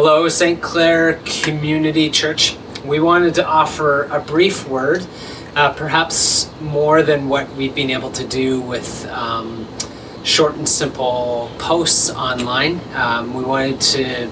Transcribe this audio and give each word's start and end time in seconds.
Hello, 0.00 0.28
St. 0.28 0.62
Clair 0.62 1.14
Community 1.24 2.08
Church. 2.08 2.56
We 2.84 3.00
wanted 3.00 3.34
to 3.34 3.44
offer 3.44 4.04
a 4.04 4.20
brief 4.20 4.68
word, 4.68 5.04
uh, 5.56 5.72
perhaps 5.72 6.48
more 6.60 7.02
than 7.02 7.28
what 7.28 7.52
we've 7.56 7.74
been 7.74 7.90
able 7.90 8.12
to 8.12 8.24
do 8.24 8.60
with 8.60 9.08
um, 9.08 9.66
short 10.22 10.54
and 10.54 10.68
simple 10.68 11.50
posts 11.58 12.10
online. 12.10 12.80
Um, 12.94 13.34
we 13.34 13.42
wanted 13.42 13.80
to 13.80 14.30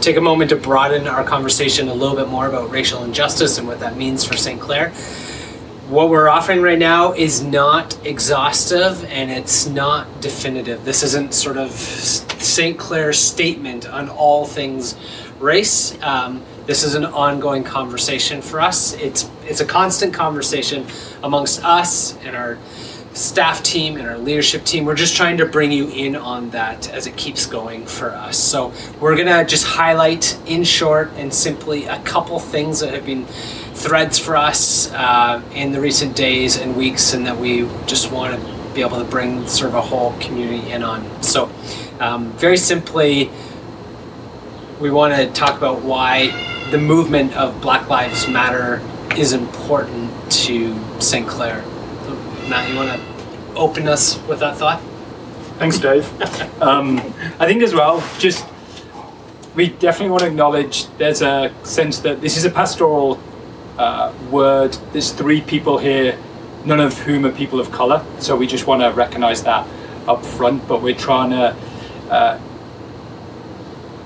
take 0.00 0.16
a 0.16 0.22
moment 0.22 0.48
to 0.48 0.56
broaden 0.56 1.06
our 1.06 1.22
conversation 1.22 1.88
a 1.88 1.94
little 1.94 2.16
bit 2.16 2.28
more 2.28 2.46
about 2.46 2.70
racial 2.70 3.04
injustice 3.04 3.58
and 3.58 3.68
what 3.68 3.80
that 3.80 3.98
means 3.98 4.24
for 4.24 4.38
St. 4.38 4.58
Clair 4.58 4.90
what 5.94 6.10
we're 6.10 6.28
offering 6.28 6.60
right 6.60 6.78
now 6.78 7.12
is 7.12 7.40
not 7.40 7.96
exhaustive 8.04 9.04
and 9.04 9.30
it's 9.30 9.68
not 9.68 10.20
definitive. 10.20 10.84
This 10.84 11.04
isn't 11.04 11.32
sort 11.32 11.56
of 11.56 11.70
St. 11.70 12.76
Clair's 12.76 13.16
statement 13.16 13.88
on 13.88 14.08
all 14.08 14.44
things 14.44 14.96
race. 15.38 15.96
Um, 16.02 16.42
this 16.66 16.82
is 16.82 16.96
an 16.96 17.04
ongoing 17.04 17.62
conversation 17.62 18.42
for 18.42 18.60
us. 18.60 18.94
It's 18.94 19.30
it's 19.44 19.60
a 19.60 19.64
constant 19.64 20.12
conversation 20.12 20.84
amongst 21.22 21.64
us 21.64 22.16
and 22.24 22.34
our 22.34 22.58
staff 23.12 23.62
team 23.62 23.96
and 23.96 24.08
our 24.08 24.18
leadership 24.18 24.64
team. 24.64 24.84
We're 24.84 24.96
just 24.96 25.14
trying 25.14 25.36
to 25.36 25.46
bring 25.46 25.70
you 25.70 25.88
in 25.90 26.16
on 26.16 26.50
that 26.50 26.90
as 26.92 27.06
it 27.06 27.16
keeps 27.16 27.46
going 27.46 27.86
for 27.86 28.10
us. 28.10 28.36
So 28.36 28.72
we're 28.98 29.16
gonna 29.16 29.44
just 29.44 29.64
highlight 29.64 30.36
in 30.46 30.64
short 30.64 31.12
and 31.14 31.32
simply 31.32 31.84
a 31.84 32.00
couple 32.02 32.40
things 32.40 32.80
that 32.80 32.92
have 32.92 33.06
been 33.06 33.26
threads 33.84 34.18
for 34.18 34.34
us 34.34 34.90
uh, 34.94 35.42
in 35.54 35.70
the 35.70 35.78
recent 35.78 36.16
days 36.16 36.56
and 36.56 36.74
weeks, 36.74 37.12
and 37.12 37.26
that 37.26 37.36
we 37.36 37.68
just 37.84 38.10
want 38.10 38.34
to 38.34 38.74
be 38.74 38.80
able 38.80 38.96
to 38.96 39.04
bring 39.04 39.46
sort 39.46 39.68
of 39.68 39.74
a 39.74 39.80
whole 39.82 40.18
community 40.20 40.70
in 40.70 40.82
on. 40.82 41.22
So, 41.22 41.50
um, 42.00 42.32
very 42.32 42.56
simply, 42.56 43.30
we 44.80 44.90
want 44.90 45.14
to 45.14 45.30
talk 45.38 45.58
about 45.58 45.82
why 45.82 46.30
the 46.70 46.78
movement 46.78 47.36
of 47.36 47.60
Black 47.60 47.90
Lives 47.90 48.26
Matter 48.26 48.80
is 49.18 49.34
important 49.34 50.10
to 50.32 50.74
St. 50.98 51.28
Clair. 51.28 51.62
So, 52.04 52.14
Matt, 52.48 52.70
you 52.70 52.76
want 52.76 52.88
to 52.88 53.54
open 53.54 53.86
us 53.86 54.18
with 54.26 54.40
that 54.40 54.56
thought? 54.56 54.80
Thanks, 55.58 55.78
Dave. 55.78 56.10
um, 56.62 56.98
I 57.38 57.46
think 57.46 57.62
as 57.62 57.74
well, 57.74 58.02
just 58.18 58.46
we 59.54 59.68
definitely 59.68 60.08
want 60.08 60.22
to 60.22 60.28
acknowledge 60.28 60.86
there's 60.96 61.20
a 61.20 61.52
sense 61.64 61.98
that 61.98 62.22
this 62.22 62.38
is 62.38 62.46
a 62.46 62.50
pastoral 62.50 63.20
uh, 63.78 64.12
word. 64.30 64.74
There's 64.92 65.10
three 65.12 65.40
people 65.40 65.78
here, 65.78 66.18
none 66.64 66.80
of 66.80 66.98
whom 66.98 67.26
are 67.26 67.32
people 67.32 67.60
of 67.60 67.70
color. 67.70 68.04
So 68.18 68.36
we 68.36 68.46
just 68.46 68.66
want 68.66 68.82
to 68.82 68.88
recognize 68.88 69.42
that 69.44 69.66
up 70.06 70.24
front. 70.24 70.66
But 70.68 70.82
we're 70.82 70.94
trying 70.94 71.30
to 71.30 71.56
uh, 72.10 72.40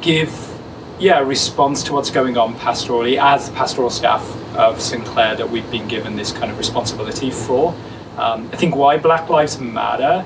give, 0.00 0.61
yeah, 0.98 1.20
a 1.20 1.24
response 1.24 1.83
to 1.84 1.92
what's 1.92 2.11
going 2.11 2.36
on 2.36 2.55
pastorally 2.56 3.20
as 3.20 3.50
pastoral 3.50 3.91
staff 3.91 4.22
of 4.56 4.80
St. 4.80 5.05
Clair 5.05 5.36
that 5.36 5.50
we've 5.50 5.70
been 5.70 5.89
given 5.89 6.16
this 6.16 6.33
kind 6.33 6.50
of 6.50 6.58
responsibility 6.58 7.30
for. 7.30 7.74
Um, 8.16 8.50
I 8.52 8.56
think 8.56 8.74
why 8.74 8.98
Black 8.98 9.28
Lives 9.28 9.61
Matter 9.61 10.24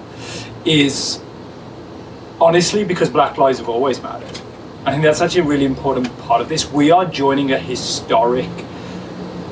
is 0.65 1.21
honestly 2.41 2.85
because 2.85 3.11
Black 3.11 3.39
lives 3.39 3.59
have 3.59 3.69
always 3.69 4.03
mattered. 4.03 4.41
I 4.85 4.91
think 4.91 5.05
that's 5.05 5.21
actually 5.21 5.43
a 5.43 5.45
really 5.45 5.65
important 5.65 6.17
part 6.19 6.41
of 6.41 6.49
this. 6.49 6.71
We 6.73 6.91
are 6.91 7.05
joining 7.05 7.53
a 7.53 7.59
historic 7.59 8.49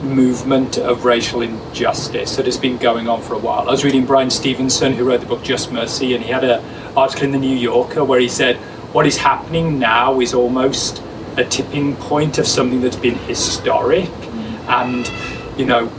movement 0.03 0.79
of 0.79 1.05
racial 1.05 1.43
injustice 1.43 2.37
that 2.37 2.47
has 2.47 2.57
been 2.57 2.77
going 2.79 3.09
on 3.09 3.21
for 3.21 3.35
a 3.35 3.39
while. 3.39 3.69
I 3.69 3.73
was 3.73 3.85
reading 3.85 4.07
Bryan 4.07 4.31
Stevenson, 4.31 4.93
who 4.95 5.05
wrote 5.05 5.21
the 5.21 5.27
book 5.27 5.43
Just 5.43 5.73
Mercy, 5.73 6.15
and 6.15 6.25
he 6.25 6.31
had 6.31 6.45
an 6.45 6.63
article 6.97 7.25
in 7.25 7.33
the 7.33 7.39
New 7.39 7.57
Yorker 7.57 8.05
where 8.05 8.21
he 8.21 8.29
said, 8.29 8.57
What 8.93 9.07
is 9.07 9.17
happening 9.17 9.79
now 9.79 10.21
is 10.21 10.35
almost 10.35 11.03
a 11.37 11.45
tipping 11.45 11.97
point 11.97 12.39
of 12.39 12.47
something 12.47 12.81
that's 12.81 12.97
been 12.97 13.17
historic. 13.17 14.09
Mm. 14.09 14.69
And, 14.69 15.59
you 15.59 15.67
know, 15.67 15.91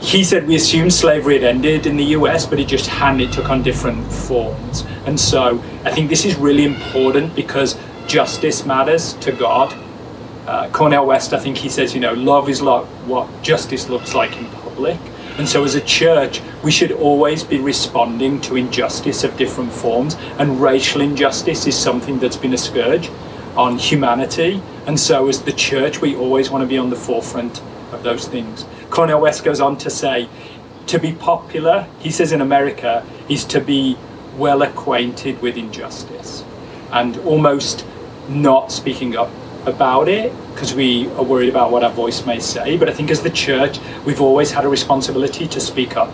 he 0.00 0.22
said 0.22 0.46
we 0.46 0.56
assumed 0.56 0.92
slavery 0.92 1.34
had 1.34 1.44
ended 1.44 1.86
in 1.86 1.96
the 1.96 2.04
US, 2.04 2.46
but 2.46 2.60
it 2.60 2.68
just 2.68 2.86
hadn't, 2.86 3.20
it 3.20 3.32
took 3.32 3.50
on 3.50 3.62
different 3.62 4.10
forms. 4.12 4.84
And 5.06 5.18
so 5.18 5.62
I 5.84 5.92
think 5.92 6.10
this 6.10 6.24
is 6.24 6.36
really 6.36 6.64
important 6.64 7.34
because 7.34 7.78
justice 8.06 8.64
matters 8.64 9.14
to 9.14 9.32
God 9.32 9.74
uh, 10.46 10.68
Cornel 10.70 11.06
West, 11.06 11.32
I 11.32 11.38
think 11.38 11.56
he 11.56 11.68
says, 11.68 11.94
you 11.94 12.00
know, 12.00 12.14
love 12.14 12.48
is 12.48 12.62
like 12.62 12.84
what 13.06 13.42
justice 13.42 13.88
looks 13.88 14.14
like 14.14 14.36
in 14.36 14.46
public. 14.46 14.98
And 15.38 15.46
so, 15.46 15.64
as 15.64 15.74
a 15.74 15.80
church, 15.82 16.40
we 16.62 16.70
should 16.70 16.92
always 16.92 17.44
be 17.44 17.58
responding 17.58 18.40
to 18.42 18.56
injustice 18.56 19.22
of 19.22 19.36
different 19.36 19.72
forms. 19.72 20.16
And 20.38 20.60
racial 20.62 21.02
injustice 21.02 21.66
is 21.66 21.76
something 21.76 22.18
that's 22.18 22.36
been 22.36 22.54
a 22.54 22.58
scourge 22.58 23.10
on 23.54 23.76
humanity. 23.76 24.62
And 24.86 24.98
so, 24.98 25.28
as 25.28 25.42
the 25.42 25.52
church, 25.52 26.00
we 26.00 26.16
always 26.16 26.50
want 26.50 26.62
to 26.62 26.68
be 26.68 26.78
on 26.78 26.88
the 26.88 26.96
forefront 26.96 27.60
of 27.92 28.02
those 28.02 28.26
things. 28.26 28.64
Cornel 28.88 29.20
West 29.20 29.44
goes 29.44 29.60
on 29.60 29.76
to 29.78 29.90
say, 29.90 30.28
to 30.86 30.98
be 30.98 31.12
popular, 31.12 31.88
he 31.98 32.10
says 32.10 32.32
in 32.32 32.40
America, 32.40 33.04
is 33.28 33.44
to 33.46 33.60
be 33.60 33.98
well 34.36 34.62
acquainted 34.62 35.42
with 35.42 35.56
injustice 35.56 36.44
and 36.92 37.16
almost 37.18 37.84
not 38.28 38.70
speaking 38.70 39.16
up 39.16 39.30
about 39.66 40.08
it 40.08 40.32
because 40.52 40.74
we 40.74 41.08
are 41.10 41.24
worried 41.24 41.48
about 41.48 41.70
what 41.70 41.82
our 41.82 41.90
voice 41.90 42.24
may 42.24 42.38
say. 42.38 42.76
But 42.76 42.88
I 42.88 42.92
think 42.92 43.10
as 43.10 43.22
the 43.22 43.30
church, 43.30 43.78
we've 44.04 44.20
always 44.20 44.52
had 44.52 44.64
a 44.64 44.68
responsibility 44.68 45.46
to 45.48 45.60
speak 45.60 45.96
up 45.96 46.12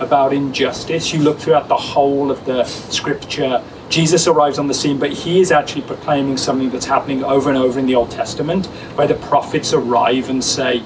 about 0.00 0.32
injustice. 0.32 1.12
You 1.12 1.20
look 1.20 1.38
throughout 1.38 1.68
the 1.68 1.76
whole 1.76 2.30
of 2.30 2.44
the 2.44 2.64
scripture, 2.64 3.62
Jesus 3.88 4.26
arrives 4.26 4.58
on 4.58 4.66
the 4.66 4.74
scene, 4.74 4.98
but 4.98 5.10
he 5.12 5.40
is 5.40 5.50
actually 5.50 5.82
proclaiming 5.82 6.36
something 6.36 6.70
that's 6.70 6.86
happening 6.86 7.24
over 7.24 7.48
and 7.48 7.58
over 7.58 7.78
in 7.78 7.86
the 7.86 7.94
Old 7.94 8.10
Testament, 8.10 8.66
where 8.96 9.06
the 9.06 9.14
prophets 9.14 9.72
arrive 9.72 10.28
and 10.28 10.44
say, 10.44 10.82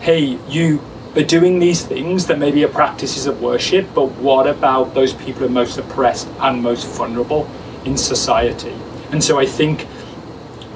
Hey, 0.00 0.38
you 0.48 0.80
are 1.14 1.22
doing 1.22 1.58
these 1.58 1.84
things 1.84 2.26
that 2.26 2.38
maybe 2.38 2.64
are 2.64 2.68
practices 2.68 3.26
of 3.26 3.42
worship, 3.42 3.86
but 3.94 4.06
what 4.12 4.46
about 4.46 4.94
those 4.94 5.12
people 5.12 5.40
who 5.40 5.46
are 5.46 5.50
most 5.50 5.76
oppressed 5.76 6.26
and 6.40 6.62
most 6.62 6.86
vulnerable 6.86 7.48
in 7.84 7.96
society? 7.96 8.74
And 9.12 9.22
so 9.22 9.38
I 9.38 9.44
think 9.44 9.86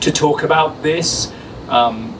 to 0.00 0.12
talk 0.12 0.42
about 0.42 0.82
this, 0.82 1.32
um, 1.68 2.16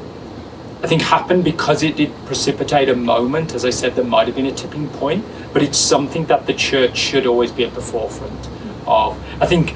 I 0.82 0.88
think 0.88 1.02
happened 1.02 1.42
because 1.44 1.82
it 1.82 1.96
did 1.96 2.12
precipitate 2.26 2.88
a 2.88 2.96
moment, 2.96 3.54
as 3.54 3.64
I 3.64 3.70
said, 3.70 3.96
there 3.96 4.04
might 4.04 4.26
have 4.26 4.36
been 4.36 4.46
a 4.46 4.52
tipping 4.52 4.88
point, 4.88 5.24
but 5.52 5.62
it's 5.62 5.78
something 5.78 6.26
that 6.26 6.46
the 6.46 6.54
church 6.54 6.96
should 6.96 7.26
always 7.26 7.50
be 7.50 7.64
at 7.64 7.74
the 7.74 7.80
forefront 7.80 8.48
of. 8.86 9.18
I 9.40 9.46
think 9.46 9.74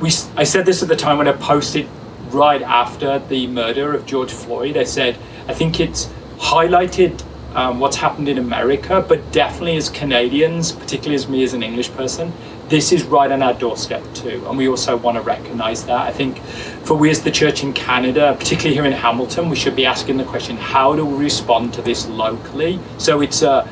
we, 0.00 0.10
I 0.36 0.44
said 0.44 0.66
this 0.66 0.82
at 0.82 0.88
the 0.88 0.96
time 0.96 1.18
when 1.18 1.28
I 1.28 1.32
posted 1.32 1.88
right 2.30 2.62
after 2.62 3.18
the 3.18 3.46
murder 3.46 3.94
of 3.94 4.06
George 4.06 4.32
Floyd. 4.32 4.76
I 4.76 4.84
said, 4.84 5.16
I 5.46 5.54
think 5.54 5.80
it's 5.80 6.10
highlighted 6.38 7.24
um, 7.54 7.80
what's 7.80 7.96
happened 7.96 8.28
in 8.28 8.38
America, 8.38 9.04
but 9.06 9.32
definitely 9.32 9.76
as 9.76 9.88
Canadians, 9.88 10.72
particularly 10.72 11.14
as 11.14 11.28
me 11.28 11.42
as 11.42 11.54
an 11.54 11.62
English 11.62 11.90
person, 11.92 12.32
this 12.68 12.92
is 12.92 13.04
right 13.04 13.30
on 13.30 13.42
our 13.42 13.54
doorstep 13.54 14.02
too, 14.14 14.44
and 14.46 14.58
we 14.58 14.68
also 14.68 14.96
want 14.96 15.16
to 15.16 15.22
recognise 15.22 15.84
that. 15.84 16.00
I 16.06 16.12
think 16.12 16.38
for 16.84 16.94
we 16.94 17.10
as 17.10 17.22
the 17.22 17.30
church 17.30 17.62
in 17.62 17.72
Canada, 17.72 18.36
particularly 18.38 18.74
here 18.74 18.84
in 18.84 18.92
Hamilton, 18.92 19.48
we 19.48 19.56
should 19.56 19.76
be 19.76 19.86
asking 19.86 20.18
the 20.18 20.24
question: 20.24 20.56
How 20.56 20.94
do 20.94 21.04
we 21.04 21.24
respond 21.24 21.72
to 21.74 21.82
this 21.82 22.06
locally? 22.06 22.78
So 22.98 23.20
it's 23.20 23.42
a 23.42 23.68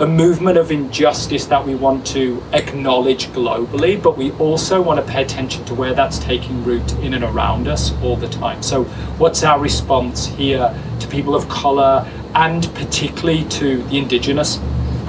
a 0.00 0.06
movement 0.06 0.56
of 0.56 0.70
injustice 0.70 1.44
that 1.44 1.66
we 1.66 1.74
want 1.74 2.06
to 2.06 2.42
acknowledge 2.54 3.26
globally, 3.32 4.02
but 4.02 4.16
we 4.16 4.30
also 4.32 4.80
want 4.80 4.98
to 4.98 5.12
pay 5.12 5.22
attention 5.22 5.62
to 5.66 5.74
where 5.74 5.92
that's 5.92 6.18
taking 6.18 6.64
root 6.64 6.90
in 7.00 7.12
and 7.12 7.22
around 7.22 7.68
us 7.68 7.92
all 8.02 8.16
the 8.16 8.28
time. 8.30 8.62
So, 8.62 8.84
what's 9.18 9.42
our 9.42 9.60
response 9.60 10.24
here 10.24 10.74
to 11.00 11.08
people 11.08 11.34
of 11.34 11.46
colour 11.50 12.10
and 12.34 12.64
particularly 12.74 13.44
to 13.44 13.82
the 13.82 13.98
Indigenous 13.98 14.58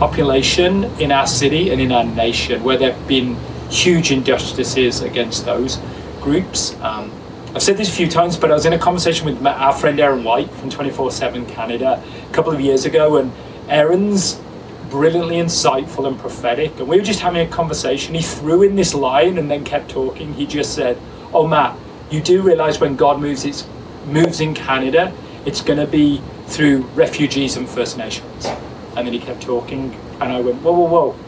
population 0.01 0.85
in 0.99 1.11
our 1.11 1.27
city 1.27 1.69
and 1.69 1.79
in 1.79 1.91
our 1.91 2.03
nation, 2.03 2.63
where 2.63 2.75
there 2.75 2.91
have 2.91 3.07
been 3.07 3.35
huge 3.69 4.11
injustices 4.11 5.01
against 5.01 5.45
those 5.45 5.79
groups. 6.19 6.75
Um, 6.81 7.11
I've 7.53 7.61
said 7.61 7.77
this 7.77 7.87
a 7.87 7.91
few 7.91 8.07
times, 8.07 8.35
but 8.35 8.49
I 8.49 8.55
was 8.55 8.65
in 8.65 8.73
a 8.73 8.79
conversation 8.79 9.27
with 9.27 9.45
our 9.45 9.71
friend 9.71 9.99
Aaron 9.99 10.23
White 10.23 10.49
from 10.53 10.71
24 10.71 11.11
7 11.11 11.45
Canada 11.45 12.03
a 12.27 12.33
couple 12.33 12.51
of 12.51 12.59
years 12.59 12.85
ago, 12.85 13.17
and 13.17 13.31
Aaron's 13.69 14.41
brilliantly 14.89 15.35
insightful 15.35 16.07
and 16.07 16.17
prophetic. 16.17 16.79
And 16.79 16.87
we 16.87 16.97
were 16.97 17.03
just 17.03 17.19
having 17.19 17.45
a 17.47 17.51
conversation. 17.51 18.15
He 18.15 18.23
threw 18.23 18.63
in 18.63 18.75
this 18.75 18.95
line 18.95 19.37
and 19.37 19.51
then 19.51 19.63
kept 19.63 19.91
talking. 19.91 20.33
He 20.33 20.47
just 20.47 20.73
said, 20.73 20.97
Oh, 21.31 21.47
Matt, 21.47 21.77
you 22.09 22.21
do 22.21 22.41
realize 22.41 22.79
when 22.79 22.95
God 22.95 23.21
moves, 23.21 23.45
it's, 23.45 23.67
moves 24.07 24.41
in 24.41 24.55
Canada, 24.55 25.13
it's 25.45 25.61
going 25.61 25.77
to 25.77 25.85
be 25.85 26.23
through 26.47 26.81
refugees 26.95 27.55
and 27.55 27.69
First 27.69 27.99
Nations. 27.99 28.47
And 28.95 29.07
then 29.07 29.13
he 29.13 29.19
kept 29.19 29.41
talking, 29.41 29.95
and 30.19 30.31
I 30.31 30.41
went, 30.41 30.61
whoa, 30.61 30.73
whoa, 30.73 30.87
whoa, 30.87 31.19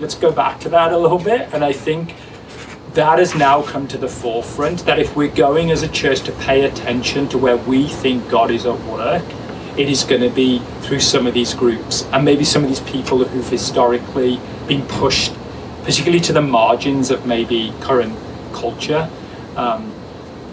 let's 0.00 0.14
go 0.14 0.32
back 0.32 0.60
to 0.60 0.68
that 0.70 0.92
a 0.92 0.98
little 0.98 1.18
bit. 1.18 1.48
And 1.52 1.64
I 1.64 1.72
think 1.72 2.14
that 2.94 3.18
has 3.18 3.34
now 3.34 3.62
come 3.62 3.86
to 3.88 3.98
the 3.98 4.08
forefront 4.08 4.84
that 4.86 4.98
if 4.98 5.14
we're 5.14 5.34
going 5.34 5.70
as 5.70 5.82
a 5.82 5.88
church 5.88 6.22
to 6.22 6.32
pay 6.32 6.64
attention 6.64 7.28
to 7.28 7.38
where 7.38 7.56
we 7.56 7.86
think 7.86 8.28
God 8.28 8.50
is 8.50 8.66
at 8.66 8.78
work, 8.80 9.24
it 9.76 9.88
is 9.88 10.02
going 10.02 10.22
to 10.22 10.30
be 10.30 10.58
through 10.80 10.98
some 10.98 11.26
of 11.26 11.34
these 11.34 11.54
groups 11.54 12.04
and 12.06 12.24
maybe 12.24 12.44
some 12.44 12.64
of 12.64 12.68
these 12.68 12.80
people 12.80 13.24
who've 13.24 13.48
historically 13.48 14.40
been 14.66 14.82
pushed, 14.86 15.32
particularly 15.84 16.20
to 16.20 16.32
the 16.32 16.42
margins 16.42 17.12
of 17.12 17.24
maybe 17.26 17.72
current 17.80 18.18
culture. 18.52 19.08
Um, 19.56 19.94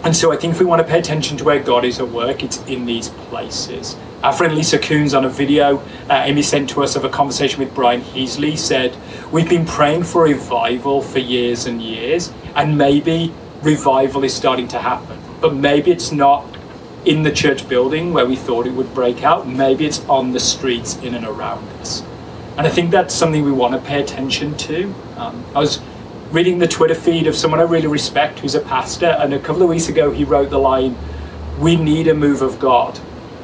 and 0.04 0.14
so 0.14 0.32
I 0.32 0.36
think 0.36 0.54
if 0.54 0.60
we 0.60 0.66
want 0.66 0.80
to 0.80 0.86
pay 0.86 1.00
attention 1.00 1.36
to 1.38 1.44
where 1.44 1.60
God 1.60 1.84
is 1.84 1.98
at 1.98 2.08
work, 2.08 2.44
it's 2.44 2.64
in 2.66 2.86
these 2.86 3.08
places. 3.08 3.96
Our 4.26 4.32
friend 4.32 4.56
Lisa 4.56 4.80
Coons 4.80 5.14
on 5.14 5.24
a 5.24 5.28
video 5.28 5.78
uh, 6.10 6.24
Amy 6.24 6.42
sent 6.42 6.68
to 6.70 6.82
us 6.82 6.96
of 6.96 7.04
a 7.04 7.08
conversation 7.08 7.60
with 7.60 7.72
Brian 7.72 8.00
Heasley 8.00 8.58
said, 8.58 8.96
We've 9.30 9.48
been 9.48 9.64
praying 9.64 10.02
for 10.02 10.24
revival 10.24 11.00
for 11.00 11.20
years 11.20 11.66
and 11.66 11.80
years, 11.80 12.32
and 12.56 12.76
maybe 12.76 13.32
revival 13.62 14.24
is 14.24 14.34
starting 14.34 14.66
to 14.66 14.80
happen. 14.80 15.22
But 15.40 15.54
maybe 15.54 15.92
it's 15.92 16.10
not 16.10 16.44
in 17.04 17.22
the 17.22 17.30
church 17.30 17.68
building 17.68 18.12
where 18.12 18.26
we 18.26 18.34
thought 18.34 18.66
it 18.66 18.72
would 18.72 18.92
break 18.92 19.22
out, 19.22 19.46
maybe 19.46 19.86
it's 19.86 20.04
on 20.06 20.32
the 20.32 20.40
streets 20.40 20.96
in 20.96 21.14
and 21.14 21.24
around 21.24 21.64
us. 21.78 22.02
And 22.58 22.66
I 22.66 22.70
think 22.70 22.90
that's 22.90 23.14
something 23.14 23.44
we 23.44 23.52
want 23.52 23.74
to 23.74 23.88
pay 23.88 24.02
attention 24.02 24.56
to. 24.56 24.92
Um, 25.18 25.44
I 25.54 25.60
was 25.60 25.80
reading 26.32 26.58
the 26.58 26.66
Twitter 26.66 26.96
feed 26.96 27.28
of 27.28 27.36
someone 27.36 27.60
I 27.60 27.62
really 27.62 27.86
respect 27.86 28.40
who's 28.40 28.56
a 28.56 28.60
pastor, 28.60 29.16
and 29.20 29.32
a 29.32 29.38
couple 29.38 29.62
of 29.62 29.68
weeks 29.68 29.88
ago 29.88 30.10
he 30.10 30.24
wrote 30.24 30.50
the 30.50 30.58
line, 30.58 30.98
We 31.60 31.76
need 31.76 32.08
a 32.08 32.14
move 32.14 32.42
of 32.42 32.58
God. 32.58 32.98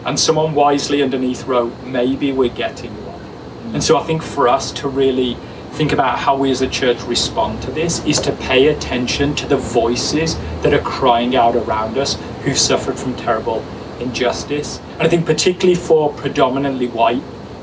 And 0.05 0.19
someone 0.19 0.55
wisely 0.55 1.03
underneath 1.03 1.47
wrote, 1.47 1.73
Maybe 1.85 2.33
we're 2.33 2.49
getting 2.49 2.91
one. 3.07 3.21
Hmm. 3.21 3.75
And 3.75 3.85
so 3.85 3.99
I 3.99 4.05
think 4.05 4.23
for 4.23 4.49
us 4.49 4.73
to 4.73 4.89
really 4.89 5.37
think 5.73 5.93
about 5.93 6.19
how 6.19 6.37
we 6.37 6.51
as 6.51 6.61
a 6.61 6.69
church 6.69 7.01
respond 7.05 7.63
to 7.63 7.71
this 7.71 8.05
is 8.05 8.21
to 8.21 8.33
pay 8.33 8.69
attention 8.69 9.35
to 9.35 9.47
the 9.47 9.57
voices 9.57 10.37
that 10.63 10.75
are 10.75 10.83
crying 10.83 11.35
out 11.35 11.57
around 11.57 11.97
us 11.97 12.21
who've 12.43 12.59
suffered 12.59 12.99
from 12.99 13.17
terrible 13.17 13.65
injustice. 13.99 14.81
And 14.95 15.03
I 15.03 15.09
think, 15.09 15.25
particularly 15.25 15.79
for 15.81 16.13
predominantly 16.13 16.89
white 16.89 17.23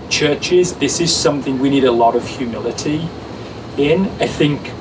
churches, 0.10 0.74
this 0.74 1.00
is 1.00 1.16
something 1.16 1.60
we 1.60 1.70
need 1.70 1.84
a 1.84 1.92
lot 1.92 2.16
of 2.16 2.26
humility 2.28 3.08
in. 3.78 4.06
I 4.20 4.28
think 4.28 4.72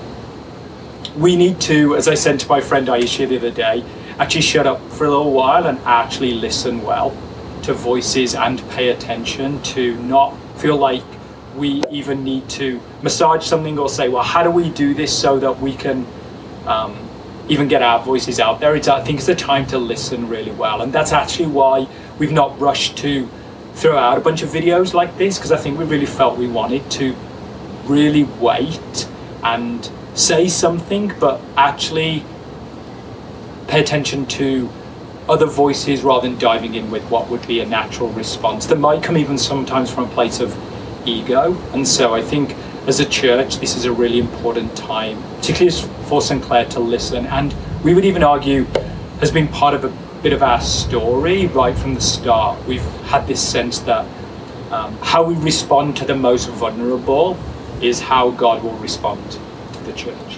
we 1.17 1.37
need 1.37 1.61
to, 1.63 1.97
as 1.97 2.09
I 2.09 2.15
said 2.15 2.41
to 2.41 2.49
my 2.49 2.61
friend 2.61 2.89
Aisha 2.89 3.29
the 3.29 3.37
other 3.37 3.51
day, 3.51 3.85
actually 4.19 4.43
shut 4.43 4.67
up 4.67 4.81
for 4.91 5.05
a 5.05 5.11
little 5.11 5.33
while 5.33 5.67
and 5.67 5.79
actually 5.81 6.33
listen 6.33 6.83
well 6.83 7.15
to 7.63 7.75
voices 7.75 8.35
and 8.35 8.67
pay 8.71 8.91
attention 8.91 9.63
to 9.63 9.95
not 10.03 10.37
feel 10.57 10.77
like 10.77 11.03
we 11.57 11.83
even 11.91 12.25
need 12.25 12.49
to 12.49 12.81
massage 13.03 13.45
something 13.45 13.79
or 13.79 13.89
say, 13.89 14.09
well, 14.09 14.23
how 14.23 14.43
do 14.43 14.51
we 14.51 14.71
do 14.71 14.95
this 14.95 15.17
so 15.17 15.39
that 15.39 15.59
we 15.61 15.75
can 15.75 16.07
um, 16.67 16.97
even 17.49 17.69
get 17.69 17.83
our 17.83 18.03
voices 18.03 18.39
out 18.39 18.61
there? 18.61 18.77
It's, 18.77 18.89
I 18.89 19.03
think 19.03 19.19
it's 19.19 19.29
a 19.29 19.35
time 19.35 19.67
to 19.67 19.79
listen 19.79 20.29
really 20.29 20.53
well. 20.53 20.83
And 20.83 20.93
that's 20.93 21.13
actually 21.13 21.49
why 21.49 21.89
we've 22.19 22.33
not 22.33 22.59
rushed 22.61 22.97
to 22.99 23.29
throw 23.75 23.97
out 23.97 24.19
a 24.19 24.21
bunch 24.21 24.43
of 24.43 24.49
videos 24.49 24.95
like 24.95 25.17
this, 25.19 25.39
because 25.39 25.53
I 25.53 25.57
think 25.57 25.79
we 25.79 25.85
really 25.85 26.07
felt 26.07 26.39
we 26.39 26.49
wanted 26.49 26.89
to 26.93 27.15
really 27.85 28.25
wait 28.25 29.09
and 29.43 29.91
say 30.15 30.49
something, 30.49 31.13
but 31.21 31.41
actually 31.57 32.25
pay 33.69 33.81
attention 33.81 34.27
to 34.27 34.69
other 35.29 35.47
voices 35.47 36.03
rather 36.03 36.29
than 36.29 36.39
diving 36.39 36.75
in 36.75 36.91
with 36.91 37.03
what 37.11 37.29
would 37.29 37.47
be 37.47 37.61
a 37.61 37.67
natural 37.67 38.09
response 38.11 38.67
that 38.67 38.79
might 38.79 39.03
come 39.03 39.17
even 39.17 39.37
sometimes 39.37 39.91
from 39.91 40.05
a 40.05 40.15
place 40.15 40.41
of 40.41 40.57
ego. 41.07 41.57
And 41.73 41.87
so 41.87 42.15
I 42.15 42.23
think 42.23 42.55
as 42.87 43.01
a 43.01 43.05
church, 43.05 43.59
this 43.59 43.77
is 43.77 43.85
a 43.85 43.93
really 43.93 44.19
important 44.19 44.75
time, 44.77 45.23
particularly 45.37 45.77
for 46.07 46.23
St. 46.23 46.43
Clair 46.43 46.65
to 46.67 46.81
listen. 46.81 47.27
And 47.27 47.55
we 47.85 47.95
would 47.95 48.05
even 48.05 48.23
argue 48.23 48.65
has 49.21 49.31
been 49.31 49.49
part 49.49 49.75
of 49.75 49.85
a 49.85 50.23
bit 50.23 50.33
of 50.33 50.43
our 50.43 50.61
story 50.61 51.47
right 51.49 51.77
from 51.77 51.95
the 51.95 52.01
start. 52.01 52.65
We've 52.67 52.83
had 53.05 53.27
this 53.27 53.47
sense 53.47 53.81
that 53.81 54.07
um, 54.71 54.97
how 55.03 55.23
we 55.23 55.35
respond 55.37 55.97
to 55.99 56.05
the 56.05 56.15
most 56.15 56.49
vulnerable 56.51 57.39
is 57.83 58.01
how 58.01 58.31
God 58.31 58.63
will 58.63 58.77
respond 58.79 59.31
to 59.31 59.81
the 59.85 59.93
church. 59.93 60.38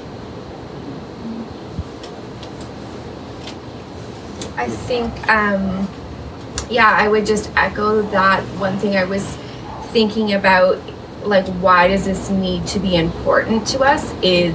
I 4.61 4.69
think, 4.69 5.11
um, 5.27 5.89
yeah, 6.69 6.91
I 6.91 7.09
would 7.09 7.25
just 7.25 7.51
echo 7.57 8.03
that. 8.11 8.43
One 8.59 8.77
thing 8.79 8.95
I 8.95 9.05
was 9.05 9.25
thinking 9.95 10.35
about, 10.35 10.79
like, 11.25 11.47
why 11.63 11.89
does 11.89 12.05
this 12.05 12.29
need 12.29 12.67
to 12.67 12.79
be 12.79 12.97
important 12.97 13.67
to 13.69 13.81
us 13.81 14.13
is 14.23 14.55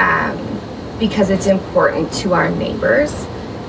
um, 0.00 0.60
because 0.98 1.30
it's 1.30 1.46
important 1.46 2.12
to 2.14 2.34
our 2.34 2.50
neighbors. 2.50 3.12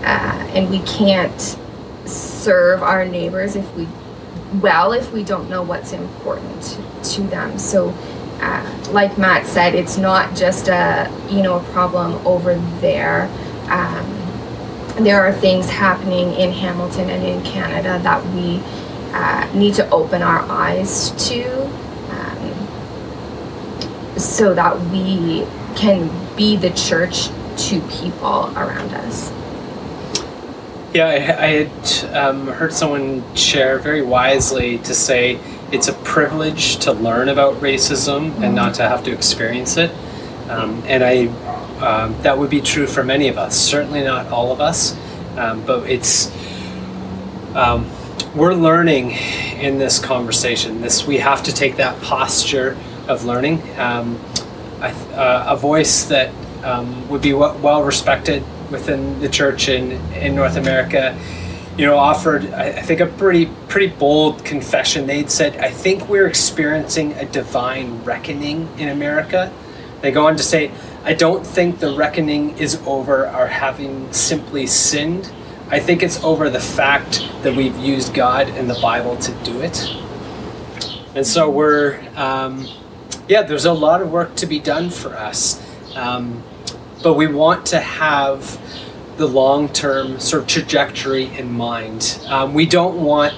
Uh, 0.02 0.50
and 0.56 0.72
we 0.72 0.80
can't 0.80 1.56
serve 2.06 2.82
our 2.82 3.06
neighbors 3.06 3.56
if 3.56 3.76
we 3.76 3.88
well 4.64 4.94
if 4.94 5.12
we 5.14 5.24
don't 5.24 5.48
know 5.48 5.62
what's 5.62 5.92
important 5.92 6.80
to 7.04 7.22
them 7.24 7.60
so 7.60 7.90
uh, 8.42 8.90
like 8.92 9.16
matt 9.20 9.46
said 9.46 9.76
it's 9.76 9.96
not 9.98 10.36
just 10.36 10.70
a 10.70 11.12
you 11.30 11.44
know 11.44 11.58
a 11.58 11.64
problem 11.66 12.14
over 12.26 12.56
there 12.80 13.30
um, 13.70 14.20
there 14.98 15.22
are 15.22 15.32
things 15.32 15.70
happening 15.70 16.34
in 16.34 16.52
Hamilton 16.52 17.10
and 17.10 17.24
in 17.24 17.44
Canada 17.44 18.00
that 18.04 18.26
we 18.34 18.62
uh, 19.14 19.50
need 19.54 19.74
to 19.76 19.90
open 19.90 20.22
our 20.22 20.40
eyes 20.50 21.12
to 21.30 21.66
um, 22.12 22.68
so 24.18 24.54
that 24.54 24.80
we 24.92 25.46
can 25.76 26.10
be 26.36 26.56
the 26.58 26.70
church 26.72 27.30
to 27.58 27.82
people 27.90 28.52
around 28.56 28.94
us. 28.94 29.32
Yeah, 30.94 31.06
I, 31.06 31.16
I 31.16 31.66
had 31.66 32.16
um, 32.16 32.48
heard 32.48 32.74
someone 32.74 33.24
share 33.36 33.78
very 33.80 34.02
wisely 34.02 34.80
to 34.80 34.94
say 34.96 35.40
it's 35.72 35.88
a 35.88 35.94
privilege 35.94 36.78
to 36.78 36.92
learn 36.94 37.30
about 37.30 37.56
racism 37.56 38.36
and 38.42 38.56
not 38.56 38.74
to 38.76 38.84
have 38.84 39.04
to 39.04 39.12
experience 39.12 39.78
it. 39.78 39.92
Um, 40.50 40.82
and 40.88 41.04
I 41.04 41.28
um, 41.82 42.22
that 42.24 42.38
would 42.38 42.50
be 42.50 42.62
true 42.62 42.88
for 42.88 43.04
many 43.04 43.30
of 43.30 43.38
us. 43.38 43.58
Certainly 43.60 44.04
not 44.04 44.28
all 44.28 44.52
of 44.52 44.60
us, 44.60 44.98
um, 45.38 45.66
but 45.66 45.90
it's 45.90 46.32
um, 47.56 47.90
we're 48.36 48.54
learning 48.54 49.12
in 49.12 49.78
this 49.78 50.00
conversation. 50.00 50.82
This 50.82 51.08
we 51.08 51.18
have 51.18 51.44
to 51.44 51.54
take 51.54 51.78
that 51.78 52.02
posture 52.02 52.78
of 53.08 53.26
learning. 53.26 53.62
Um, 53.80 54.20
I, 54.82 54.92
uh, 54.92 55.56
a 55.56 55.58
voice 55.58 56.04
that 56.06 56.34
um, 56.64 57.08
would 57.10 57.22
be 57.22 57.34
well 57.34 57.84
respected 57.84 58.44
within 58.70 59.20
the 59.20 59.30
church 59.30 59.70
in 59.70 59.92
in 60.14 60.36
North 60.36 60.58
America. 60.58 61.18
You 61.78 61.86
know, 61.86 61.98
offered 61.98 62.46
I, 62.54 62.68
I 62.68 62.82
think 62.82 63.00
a 63.00 63.08
pretty 63.08 63.48
pretty 63.70 63.88
bold 63.88 64.44
confession. 64.44 65.08
They'd 65.08 65.32
said, 65.32 65.58
"I 65.58 65.70
think 65.70 66.10
we're 66.10 66.28
experiencing 66.28 67.14
a 67.14 67.26
divine 67.26 68.04
reckoning 68.04 68.68
in 68.78 68.90
America." 68.90 69.52
They 70.02 70.12
go 70.12 70.28
on 70.28 70.38
to 70.38 70.44
say, 70.44 70.72
I 71.04 71.14
don't 71.14 71.46
think 71.46 71.80
the 71.80 71.96
reckoning 71.96 72.58
is 72.58 72.76
over 72.86 73.26
our 73.28 73.48
having 73.48 74.12
simply 74.12 74.68
sinned. 74.68 75.32
I 75.70 75.80
think 75.80 76.04
it's 76.04 76.22
over 76.24 76.50
the 76.50 76.60
fact 76.60 77.26
that 77.44 77.56
we've 77.56 77.78
used 77.78 78.14
God 78.14 78.50
and 78.50 78.70
the 78.70 78.80
Bible 78.82 79.16
to 79.18 79.32
do 79.44 79.62
it. 79.62 79.90
And 81.16 81.26
so 81.26 81.50
we're, 81.50 82.00
um, 82.16 82.68
yeah, 83.28 83.44
there's 83.44 83.66
a 83.66 83.74
lot 83.74 84.02
of 84.02 84.12
work 84.12 84.36
to 84.36 84.46
be 84.46 84.60
done 84.60 84.90
for 84.90 85.16
us. 85.16 85.64
Um, 85.96 86.44
but 87.02 87.14
we 87.14 87.28
want 87.28 87.66
to 87.68 87.80
have 87.80 88.60
the 89.18 89.28
long 89.28 89.70
term 89.70 90.20
sort 90.20 90.44
of 90.44 90.48
trajectory 90.48 91.26
in 91.38 91.52
mind. 91.52 92.20
Um, 92.28 92.54
we 92.54 92.66
don't 92.66 93.02
want 93.04 93.34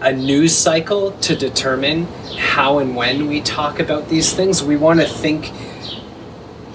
a 0.00 0.12
news 0.12 0.54
cycle 0.54 1.12
to 1.12 1.34
determine 1.34 2.04
how 2.36 2.78
and 2.78 2.94
when 2.94 3.26
we 3.28 3.40
talk 3.40 3.80
about 3.80 4.08
these 4.08 4.32
things. 4.32 4.62
We 4.62 4.76
want 4.76 5.00
to 5.00 5.06
think 5.06 5.52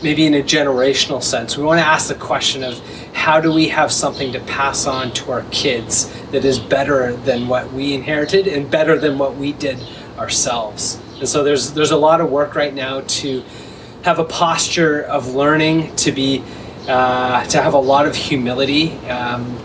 maybe 0.04 0.26
in 0.26 0.34
a 0.34 0.44
generational 0.44 1.24
sense. 1.24 1.58
We 1.58 1.64
want 1.64 1.80
to 1.80 1.86
ask 1.86 2.10
the 2.10 2.16
question 2.16 2.64
of 2.64 2.80
how 3.14 3.40
do 3.40 3.52
we 3.52 3.70
have 3.70 3.92
something 3.92 4.34
to 4.34 4.40
pass 4.42 4.86
on 4.86 5.14
to 5.14 5.32
our 5.32 5.44
kids 5.44 6.12
that 6.32 6.44
is 6.44 6.60
better 6.60 7.14
than 7.14 7.48
what 7.48 7.72
we 7.72 7.94
inherited 7.94 8.48
and 8.48 8.70
better 8.70 9.00
than 9.00 9.18
what 9.18 9.38
we 9.38 9.54
did 9.54 9.80
ourselves. 10.18 11.00
And 11.20 11.28
so 11.28 11.44
there's 11.44 11.74
there's 11.74 11.92
a 11.92 11.98
lot 11.98 12.20
of 12.20 12.30
work 12.30 12.54
right 12.56 12.74
now 12.74 13.02
to 13.02 13.44
have 14.04 14.20
a 14.20 14.26
posture 14.26 15.02
of 15.04 15.34
learning 15.34 15.96
to 15.96 16.12
be 16.12 16.44
uh, 16.88 17.46
to 17.46 17.62
have 17.62 17.74
a 17.74 17.80
lot 17.80 18.06
of 18.06 18.16
humility 18.16 18.92
um, 19.08 19.58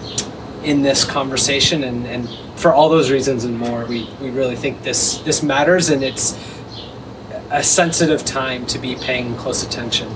in 0.63 0.83
this 0.83 1.05
conversation 1.05 1.83
and, 1.83 2.07
and 2.07 2.29
for 2.57 2.73
all 2.73 2.89
those 2.89 3.11
reasons 3.11 3.45
and 3.45 3.59
more 3.59 3.85
we, 3.87 4.09
we 4.21 4.31
really 4.31 4.55
think 4.55 4.83
this 4.83 5.19
this 5.19 5.43
matters 5.43 5.89
and 5.91 6.05
it's 6.05 6.39
a 7.51 7.63
sensitive 7.63 8.25
time 8.25 8.67
to 8.67 8.79
be 8.79 8.95
paying 8.97 9.35
close 9.37 9.63
attention. 9.63 10.09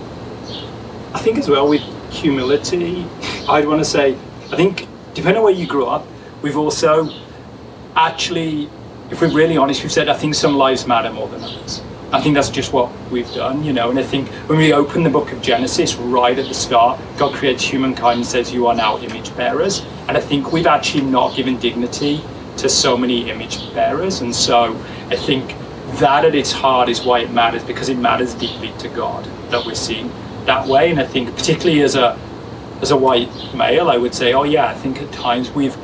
I 1.14 1.18
think 1.18 1.36
as 1.38 1.48
well 1.48 1.68
with 1.68 1.82
humility, 2.10 3.06
I'd 3.48 3.66
want 3.66 3.80
to 3.80 3.84
say, 3.84 4.16
I 4.50 4.56
think 4.56 4.88
depending 5.12 5.38
on 5.38 5.44
where 5.44 5.52
you 5.52 5.66
grew 5.66 5.86
up, 5.86 6.06
we've 6.40 6.56
also 6.56 7.10
actually, 7.94 8.70
if 9.10 9.20
we're 9.20 9.32
really 9.32 9.58
honest, 9.58 9.82
we've 9.82 9.92
said 9.92 10.08
I 10.08 10.14
think 10.14 10.34
some 10.34 10.56
lives 10.56 10.86
matter 10.86 11.12
more 11.12 11.28
than 11.28 11.42
others. 11.42 11.82
I 12.12 12.20
think 12.20 12.34
that's 12.34 12.48
just 12.48 12.72
what 12.72 12.90
we've 13.10 13.30
done, 13.32 13.62
you 13.64 13.72
know. 13.72 13.90
And 13.90 13.98
I 13.98 14.02
think 14.02 14.28
when 14.48 14.58
we 14.58 14.72
open 14.72 15.02
the 15.02 15.10
book 15.10 15.32
of 15.32 15.40
Genesis 15.42 15.94
right 15.96 16.38
at 16.38 16.46
the 16.46 16.54
start, 16.54 17.00
God 17.18 17.34
creates 17.34 17.62
humankind 17.62 18.18
and 18.18 18.26
says, 18.26 18.52
You 18.52 18.66
are 18.66 18.74
now 18.74 18.98
image 18.98 19.34
bearers. 19.36 19.84
And 20.08 20.16
I 20.16 20.20
think 20.20 20.52
we've 20.52 20.66
actually 20.66 21.04
not 21.04 21.34
given 21.36 21.58
dignity 21.58 22.22
to 22.58 22.68
so 22.68 22.98
many 22.98 23.30
image 23.30 23.72
bearers. 23.74 24.20
And 24.20 24.34
so 24.34 24.74
I 25.08 25.16
think 25.16 25.54
that 26.00 26.24
at 26.24 26.34
its 26.34 26.52
heart 26.52 26.90
is 26.90 27.02
why 27.02 27.20
it 27.20 27.30
matters, 27.30 27.64
because 27.64 27.88
it 27.88 27.98
matters 27.98 28.34
deeply 28.34 28.72
to 28.78 28.88
God 28.88 29.24
that 29.50 29.64
we're 29.64 29.74
seen 29.74 30.10
that 30.46 30.66
way. 30.66 30.90
And 30.90 31.00
I 31.00 31.04
think 31.04 31.34
particularly 31.36 31.82
as 31.82 31.94
a 31.94 32.18
as 32.80 32.90
a 32.90 32.96
white 32.96 33.30
male, 33.54 33.88
I 33.88 33.96
would 33.96 34.14
say, 34.14 34.32
oh 34.32 34.42
yeah, 34.42 34.66
I 34.66 34.74
think 34.74 35.00
at 35.00 35.12
times 35.12 35.50
we've 35.52 35.74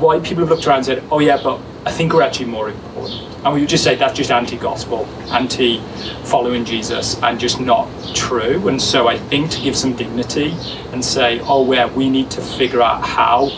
white 0.00 0.22
people 0.22 0.42
have 0.44 0.50
looked 0.50 0.66
around 0.66 0.78
and 0.78 0.86
said, 0.86 1.04
oh 1.10 1.18
yeah, 1.18 1.40
but 1.42 1.60
I 1.84 1.90
think 1.90 2.12
we're 2.12 2.22
actually 2.22 2.46
more 2.46 2.68
important. 2.68 3.22
And 3.44 3.54
we 3.54 3.60
would 3.60 3.68
just 3.68 3.82
say 3.82 3.94
that's 3.94 4.16
just 4.16 4.30
anti-gospel, 4.30 5.06
anti-following 5.30 6.64
Jesus, 6.64 7.20
and 7.22 7.38
just 7.40 7.60
not 7.60 7.88
true. 8.14 8.68
And 8.68 8.80
so 8.80 9.08
I 9.08 9.18
think 9.18 9.50
to 9.52 9.60
give 9.60 9.76
some 9.76 9.94
dignity 9.96 10.54
and 10.92 11.04
say, 11.04 11.40
oh 11.40 11.70
yeah, 11.72 11.86
we 11.92 12.10
need 12.10 12.30
to 12.32 12.40
figure 12.40 12.82
out 12.82 13.04
how 13.04 13.50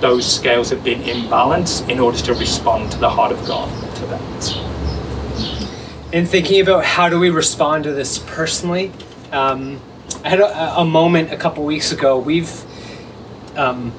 those 0.00 0.24
scales 0.24 0.70
have 0.70 0.82
been 0.82 1.02
imbalanced 1.02 1.88
in 1.88 2.00
order 2.00 2.18
to 2.18 2.34
respond 2.34 2.90
to 2.92 2.98
the 2.98 3.10
heart 3.10 3.32
of 3.32 3.44
God 3.46 3.68
to 3.96 4.06
that. 4.06 4.73
In 6.14 6.26
thinking 6.26 6.60
about 6.60 6.84
how 6.84 7.08
do 7.08 7.18
we 7.18 7.30
respond 7.30 7.82
to 7.82 7.92
this 7.92 8.20
personally, 8.20 8.92
um, 9.32 9.80
I 10.22 10.28
had 10.28 10.38
a, 10.38 10.78
a, 10.78 10.84
moment 10.84 11.32
a 11.32 11.36
couple 11.36 11.64
weeks 11.64 11.90
ago. 11.90 12.16
We've 12.20 12.64
um, 13.56 13.92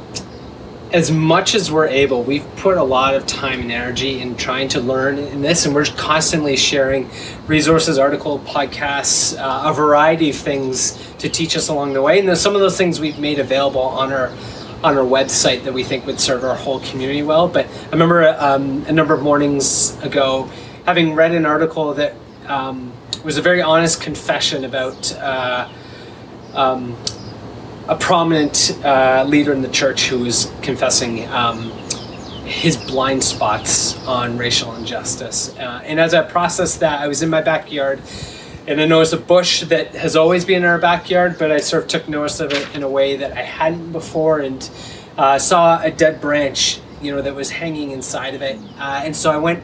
as 0.93 1.11
much 1.11 1.55
as 1.55 1.69
we're 1.69 1.87
able, 1.89 2.23
we've 2.23 2.47
put 2.55 2.77
a 2.77 2.83
lot 2.83 3.15
of 3.15 3.25
time 3.27 3.59
and 3.59 3.69
energy 3.69 4.21
in 4.21 4.37
trying 4.37 4.69
to 4.69 4.79
learn 4.79 5.17
in 5.17 5.41
this, 5.41 5.65
and 5.65 5.75
we're 5.75 5.87
constantly 5.87 6.55
sharing 6.55 7.09
resources, 7.47 7.97
article, 7.97 8.39
podcasts, 8.39 9.37
uh, 9.37 9.69
a 9.69 9.73
variety 9.73 10.29
of 10.29 10.37
things 10.37 10.93
to 11.17 11.27
teach 11.27 11.57
us 11.57 11.67
along 11.67 11.91
the 11.91 12.01
way. 12.01 12.25
And 12.25 12.37
some 12.37 12.55
of 12.55 12.61
those 12.61 12.77
things 12.77 13.01
we've 13.01 13.19
made 13.19 13.39
available 13.39 13.81
on 13.81 14.13
our 14.13 14.31
on 14.85 14.97
our 14.97 15.03
website 15.03 15.65
that 15.65 15.73
we 15.73 15.83
think 15.83 16.05
would 16.05 16.21
serve 16.21 16.45
our 16.45 16.55
whole 16.55 16.79
community 16.79 17.23
well. 17.23 17.49
But 17.49 17.65
I 17.65 17.89
remember 17.89 18.37
um, 18.39 18.85
a 18.87 18.93
number 18.93 19.13
of 19.13 19.21
mornings 19.21 20.01
ago 20.01 20.49
having 20.85 21.13
read 21.13 21.33
an 21.33 21.45
article 21.45 21.93
that 21.95 22.13
um, 22.47 22.93
was 23.23 23.37
a 23.37 23.41
very 23.41 23.61
honest 23.61 24.01
confession 24.01 24.65
about. 24.65 25.13
Uh, 25.15 25.69
um, 26.53 26.97
a 27.87 27.95
prominent 27.95 28.77
uh, 28.83 29.23
leader 29.27 29.53
in 29.53 29.61
the 29.61 29.69
church 29.69 30.07
who 30.07 30.19
was 30.19 30.51
confessing 30.61 31.27
um, 31.29 31.69
his 32.45 32.77
blind 32.77 33.23
spots 33.23 33.95
on 34.07 34.37
racial 34.37 34.75
injustice. 34.75 35.55
Uh, 35.57 35.81
and 35.83 35.99
as 35.99 36.13
I 36.13 36.23
processed 36.23 36.79
that, 36.79 37.01
I 37.01 37.07
was 37.07 37.21
in 37.21 37.29
my 37.29 37.41
backyard 37.41 38.01
and 38.67 38.81
I 38.81 38.85
noticed 38.85 39.13
a 39.13 39.17
bush 39.17 39.61
that 39.65 39.93
has 39.93 40.15
always 40.15 40.45
been 40.45 40.63
in 40.63 40.65
our 40.65 40.79
backyard, 40.79 41.37
but 41.37 41.51
I 41.51 41.57
sort 41.59 41.83
of 41.83 41.89
took 41.89 42.09
notice 42.09 42.39
of 42.39 42.51
it 42.51 42.75
in 42.75 42.81
a 42.81 42.89
way 42.89 43.17
that 43.17 43.33
I 43.33 43.43
hadn't 43.43 43.91
before 43.91 44.39
and 44.39 44.67
uh, 45.17 45.37
saw 45.37 45.79
a 45.81 45.91
dead 45.91 46.19
branch, 46.19 46.79
you 47.01 47.15
know, 47.15 47.21
that 47.21 47.35
was 47.35 47.51
hanging 47.51 47.91
inside 47.91 48.33
of 48.33 48.41
it. 48.41 48.57
Uh, 48.79 49.03
and 49.05 49.15
so 49.15 49.31
I 49.31 49.37
went 49.37 49.63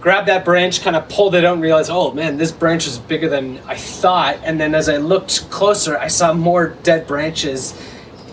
grabbed 0.00 0.28
that 0.28 0.44
branch, 0.44 0.82
kind 0.82 0.96
of 0.96 1.08
pulled 1.08 1.34
it 1.34 1.44
out, 1.44 1.54
and 1.54 1.62
realized, 1.62 1.90
oh 1.90 2.12
man, 2.12 2.36
this 2.36 2.52
branch 2.52 2.86
is 2.86 2.98
bigger 2.98 3.28
than 3.28 3.58
I 3.66 3.76
thought. 3.76 4.38
And 4.42 4.60
then 4.60 4.74
as 4.74 4.88
I 4.88 4.98
looked 4.98 5.50
closer, 5.50 5.98
I 5.98 6.08
saw 6.08 6.32
more 6.32 6.68
dead 6.82 7.06
branches, 7.06 7.74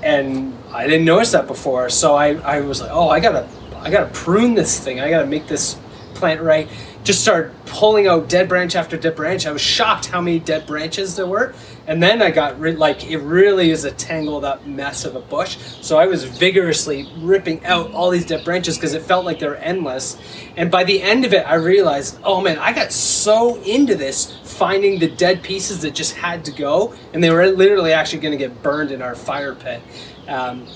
and 0.03 0.57
I 0.71 0.87
didn't 0.87 1.05
notice 1.05 1.31
that 1.31 1.47
before. 1.47 1.89
So 1.89 2.15
I, 2.15 2.33
I 2.35 2.61
was 2.61 2.81
like, 2.81 2.91
oh, 2.91 3.09
I 3.09 3.19
gotta, 3.19 3.47
I 3.77 3.89
gotta 3.89 4.11
prune 4.13 4.53
this 4.53 4.79
thing. 4.79 4.99
I 4.99 5.09
gotta 5.09 5.27
make 5.27 5.47
this 5.47 5.77
plant 6.13 6.41
right. 6.41 6.69
Just 7.03 7.21
started 7.21 7.53
pulling 7.65 8.07
out 8.07 8.29
dead 8.29 8.49
branch 8.49 8.75
after 8.75 8.97
dead 8.97 9.15
branch. 9.15 9.45
I 9.45 9.51
was 9.51 9.61
shocked 9.61 10.07
how 10.07 10.21
many 10.21 10.39
dead 10.39 10.65
branches 10.65 11.15
there 11.15 11.27
were. 11.27 11.53
And 11.87 12.01
then 12.01 12.21
I 12.21 12.31
got 12.31 12.59
like, 12.59 13.09
it 13.09 13.17
really 13.19 13.69
is 13.69 13.83
a 13.83 13.91
tangled 13.91 14.43
up 14.43 14.65
mess 14.65 15.05
of 15.05 15.15
a 15.15 15.19
bush. 15.19 15.57
So 15.81 15.97
I 15.97 16.07
was 16.07 16.23
vigorously 16.23 17.07
ripping 17.17 17.63
out 17.65 17.91
all 17.91 18.09
these 18.09 18.25
dead 18.25 18.43
branches 18.43 18.75
because 18.75 18.93
it 18.93 19.03
felt 19.03 19.25
like 19.25 19.39
they 19.39 19.47
were 19.47 19.55
endless. 19.55 20.17
And 20.57 20.71
by 20.71 20.83
the 20.83 21.01
end 21.01 21.25
of 21.25 21.33
it, 21.33 21.45
I 21.47 21.55
realized, 21.55 22.19
oh 22.23 22.41
man, 22.41 22.57
I 22.57 22.73
got 22.73 22.91
so 22.91 23.61
into 23.61 23.95
this 23.95 24.35
finding 24.43 24.99
the 24.99 25.09
dead 25.09 25.43
pieces 25.43 25.81
that 25.81 25.93
just 25.93 26.15
had 26.15 26.43
to 26.45 26.51
go. 26.51 26.95
And 27.13 27.23
they 27.23 27.29
were 27.29 27.45
literally 27.47 27.93
actually 27.93 28.19
going 28.19 28.31
to 28.31 28.37
get 28.37 28.63
burned 28.63 28.91
in 28.91 29.01
our 29.01 29.15
fire 29.15 29.53
pit. 29.53 29.81
Um, 30.27 30.67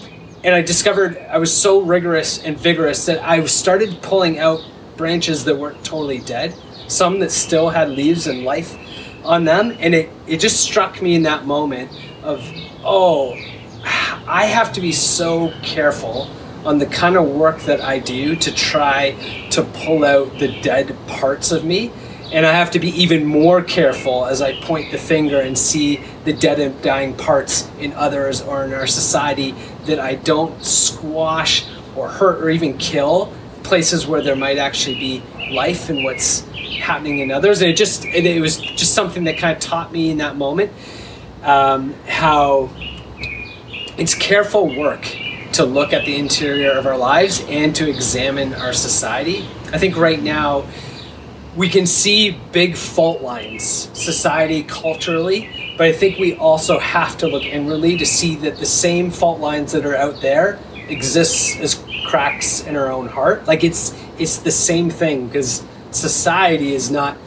and 0.43 0.53
I 0.53 0.61
discovered 0.61 1.17
I 1.17 1.37
was 1.39 1.55
so 1.55 1.81
rigorous 1.81 2.43
and 2.43 2.57
vigorous 2.57 3.05
that 3.07 3.21
I 3.27 3.43
started 3.45 4.01
pulling 4.01 4.37
out 4.37 4.61
branches 4.95 5.43
that 5.45 5.57
weren't 5.57 5.83
totally 5.83 6.19
dead, 6.19 6.53
some 6.87 7.19
that 7.19 7.31
still 7.31 7.69
had 7.69 7.89
leaves 7.89 8.27
and 8.27 8.43
life 8.43 8.77
on 9.23 9.45
them 9.45 9.75
and 9.79 9.93
it 9.93 10.09
it 10.27 10.39
just 10.39 10.61
struck 10.61 11.01
me 11.01 11.15
in 11.15 11.23
that 11.23 11.45
moment 11.45 11.91
of 12.23 12.41
oh 12.83 13.37
I 14.27 14.45
have 14.45 14.73
to 14.73 14.81
be 14.81 14.91
so 14.91 15.51
careful 15.63 16.29
on 16.65 16.77
the 16.77 16.85
kind 16.85 17.15
of 17.15 17.27
work 17.27 17.61
that 17.61 17.81
I 17.81 17.99
do 17.99 18.35
to 18.35 18.53
try 18.53 19.11
to 19.51 19.63
pull 19.63 20.05
out 20.05 20.37
the 20.39 20.59
dead 20.61 20.95
parts 21.07 21.51
of 21.51 21.63
me 21.63 21.91
and 22.31 22.45
I 22.45 22.53
have 22.53 22.69
to 22.71 22.79
be 22.79 22.89
even 22.89 23.25
more 23.25 23.63
careful 23.63 24.25
as 24.25 24.41
I 24.41 24.59
point 24.61 24.91
the 24.91 24.99
finger 24.99 25.39
and 25.39 25.57
see 25.57 26.01
the 26.25 26.33
dead 26.33 26.59
and 26.59 26.79
dying 26.83 27.15
parts 27.15 27.69
in 27.79 27.93
others 27.93 28.41
or 28.41 28.65
in 28.65 28.73
our 28.73 28.85
society 28.85 29.55
that 29.85 29.99
I 29.99 30.15
don't 30.15 30.63
squash 30.63 31.65
or 31.95 32.07
hurt 32.07 32.43
or 32.43 32.49
even 32.49 32.77
kill 32.77 33.33
places 33.63 34.05
where 34.05 34.21
there 34.21 34.35
might 34.35 34.57
actually 34.57 34.95
be 34.95 35.23
life 35.51 35.89
and 35.89 36.03
what's 36.03 36.41
happening 36.81 37.19
in 37.19 37.31
others. 37.31 37.61
And 37.61 37.69
it 37.69 37.77
just 37.77 38.05
it, 38.05 38.25
it 38.25 38.41
was 38.41 38.57
just 38.57 38.93
something 38.93 39.25
that 39.25 39.37
kind 39.37 39.55
of 39.55 39.61
taught 39.61 39.91
me 39.91 40.09
in 40.09 40.17
that 40.17 40.35
moment 40.35 40.71
um, 41.43 41.93
how 42.07 42.69
it's 43.97 44.15
careful 44.15 44.77
work 44.77 45.03
to 45.53 45.65
look 45.65 45.93
at 45.93 46.05
the 46.05 46.15
interior 46.15 46.71
of 46.71 46.85
our 46.85 46.97
lives 46.97 47.43
and 47.49 47.75
to 47.75 47.89
examine 47.89 48.53
our 48.53 48.73
society. 48.73 49.47
I 49.73 49.77
think 49.77 49.97
right 49.97 50.21
now 50.21 50.65
we 51.55 51.69
can 51.69 51.85
see 51.85 52.31
big 52.51 52.75
fault 52.75 53.21
lines, 53.21 53.89
society, 53.93 54.63
culturally, 54.63 55.75
but 55.77 55.87
I 55.87 55.91
think 55.91 56.19
we 56.19 56.35
also 56.35 56.77
have 56.79 57.17
to 57.17 57.27
look 57.27 57.43
inwardly 57.43 57.97
to 57.97 58.05
see 58.05 58.35
that 58.37 58.57
the 58.57 58.65
same 58.65 59.11
fault 59.11 59.39
lines 59.39 59.71
that 59.71 59.85
are 59.85 59.95
out 59.95 60.21
there 60.21 60.59
exists 60.87 61.57
as 61.59 61.83
cracks 62.07 62.61
in 62.65 62.75
our 62.75 62.91
own 62.91 63.07
heart. 63.07 63.45
Like 63.45 63.63
it's 63.63 63.91
it's 64.19 64.37
the 64.37 64.51
same 64.51 64.89
thing 64.89 65.27
because 65.27 65.63
society 65.91 66.73
is 66.73 66.91
not 66.91 67.17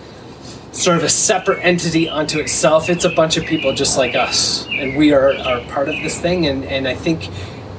sort 0.73 0.97
of 0.97 1.05
a 1.05 1.09
separate 1.09 1.61
entity 1.63 2.09
unto 2.09 2.39
itself. 2.39 2.89
It's 2.89 3.05
a 3.05 3.11
bunch 3.11 3.37
of 3.37 3.45
people 3.45 3.75
just 3.75 3.99
like 3.99 4.15
us, 4.15 4.67
and 4.67 4.97
we 4.97 5.13
are, 5.13 5.35
are 5.35 5.61
part 5.69 5.89
of 5.89 5.97
this 5.97 6.19
thing. 6.21 6.47
And, 6.47 6.65
and 6.65 6.89
I 6.89 6.95
think 6.95 7.29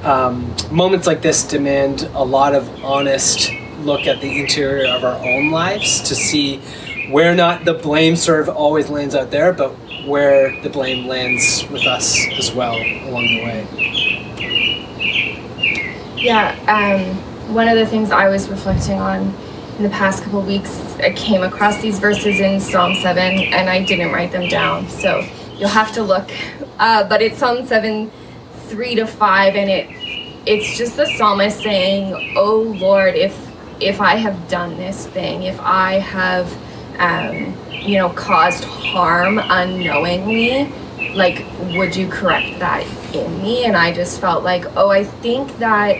um, 0.04 0.56
moments 0.72 1.08
like 1.08 1.22
this 1.22 1.44
demand 1.44 2.04
a 2.14 2.24
lot 2.24 2.54
of 2.54 2.68
honest 2.84 3.52
look 3.80 4.08
at 4.08 4.22
the 4.22 4.40
interior 4.40 4.88
of 4.88 5.04
our 5.04 5.16
own 5.26 5.52
lives 5.52 6.02
to 6.02 6.16
see 6.16 6.60
where 7.10 7.36
not 7.36 7.66
the 7.66 7.74
blame 7.74 8.16
sort 8.16 8.42
of 8.42 8.50
always 8.50 8.90
lands 8.90 9.16
out 9.16 9.32
there, 9.32 9.54
but 9.54 9.72
where 10.06 10.60
the 10.62 10.70
blame 10.70 11.08
lands 11.08 11.66
with 11.70 11.86
us 11.86 12.18
as 12.38 12.52
well 12.54 12.76
along 12.76 13.26
the 13.28 13.44
way. 13.44 13.68
Yeah, 16.18 16.56
um, 16.68 17.33
one 17.54 17.68
of 17.68 17.78
the 17.78 17.86
things 17.86 18.12
I 18.12 18.30
was 18.30 18.50
reflecting 18.50 19.00
on 19.00 19.34
in 19.78 19.84
the 19.84 19.90
past 19.90 20.24
couple 20.24 20.42
weeks, 20.42 20.96
I 21.00 21.14
came 21.14 21.44
across 21.44 21.82
these 21.82 22.00
verses 22.00 22.40
in 22.40 22.60
Psalm 22.60 22.96
7 22.96 23.22
and 23.22 23.70
I 23.70 23.84
didn't 23.84 24.12
write 24.12 24.32
them 24.32 24.48
down. 24.48 24.88
So 24.90 25.28
you'll 25.56 25.70
have 25.70 25.92
to 25.94 26.04
look. 26.04 26.30
Uh, 26.80 27.08
but 27.08 27.22
it's 27.22 27.38
Psalm 27.38 27.66
7, 27.66 28.12
3 28.68 28.96
to 28.96 29.08
5, 29.08 29.56
and 29.56 29.70
it 29.70 30.04
it's 30.46 30.78
just 30.78 30.98
the 30.98 31.06
psalmist 31.06 31.62
saying, 31.62 32.34
Oh 32.36 32.76
Lord, 32.78 33.16
if 33.16 33.34
if 33.80 34.02
I 34.02 34.16
have 34.16 34.48
done 34.50 34.78
this 34.78 35.08
thing, 35.08 35.44
if 35.44 35.60
I 35.62 36.00
have 36.00 36.52
um, 37.00 37.58
you 37.72 37.98
know, 37.98 38.10
caused 38.10 38.64
harm 38.64 39.40
unknowingly, 39.42 40.72
like 41.14 41.46
would 41.76 41.96
you 41.96 42.08
correct 42.08 42.60
that 42.60 42.86
in 43.14 43.42
me? 43.42 43.66
And 43.66 43.76
I 43.76 43.92
just 43.92 44.20
felt 44.20 44.44
like, 44.44 44.66
oh, 44.76 44.90
I 44.90 45.04
think 45.04 45.58
that 45.60 45.98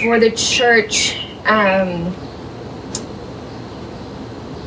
for 0.00 0.18
the 0.18 0.30
church, 0.30 1.16
um, 1.44 2.14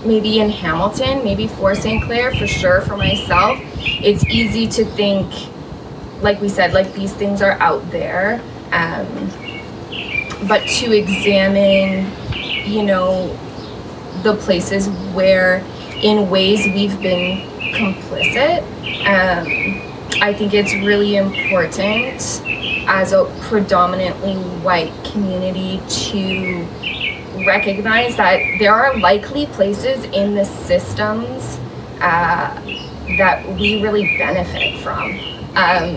maybe 0.06 0.40
in 0.40 0.50
Hamilton, 0.50 1.24
maybe 1.24 1.48
for 1.48 1.76
St. 1.76 2.04
Clair, 2.04 2.34
for 2.36 2.48
sure 2.48 2.82
for 2.82 2.98
myself, 2.98 3.60
it's 3.78 4.26
easy 4.26 4.68
to 4.68 4.86
think, 4.86 5.32
like 6.22 6.40
we 6.42 6.50
said, 6.50 6.74
like 6.74 6.94
these 6.94 7.14
things 7.14 7.42
are 7.42 7.54
out 7.54 7.90
there. 7.92 8.42
Um, 8.72 9.30
but 10.48 10.68
to 10.68 10.92
examine, 10.92 12.12
you 12.66 12.84
know, 12.84 13.38
the 14.24 14.36
places 14.36 14.90
where, 15.14 15.64
in 16.02 16.30
ways 16.30 16.66
we've 16.66 17.02
been 17.02 17.48
complicit, 17.74 18.62
um, 19.06 20.22
I 20.22 20.34
think 20.34 20.54
it's 20.54 20.74
really 20.76 21.16
important 21.16 22.42
as 22.88 23.12
a 23.14 23.26
predominantly 23.42 24.36
white 24.62 24.94
community 25.04 25.82
to 25.88 26.68
recognize 27.46 28.16
that 28.18 28.40
there 28.60 28.74
are 28.74 28.98
likely 29.00 29.46
places 29.48 30.04
in 30.06 30.36
the 30.36 30.46
systems 30.46 31.60
uh, 32.00 32.62
that 33.18 33.46
we 33.58 33.82
really 33.82 34.18
benefit 34.18 34.80
from, 34.82 35.12
um, 35.56 35.96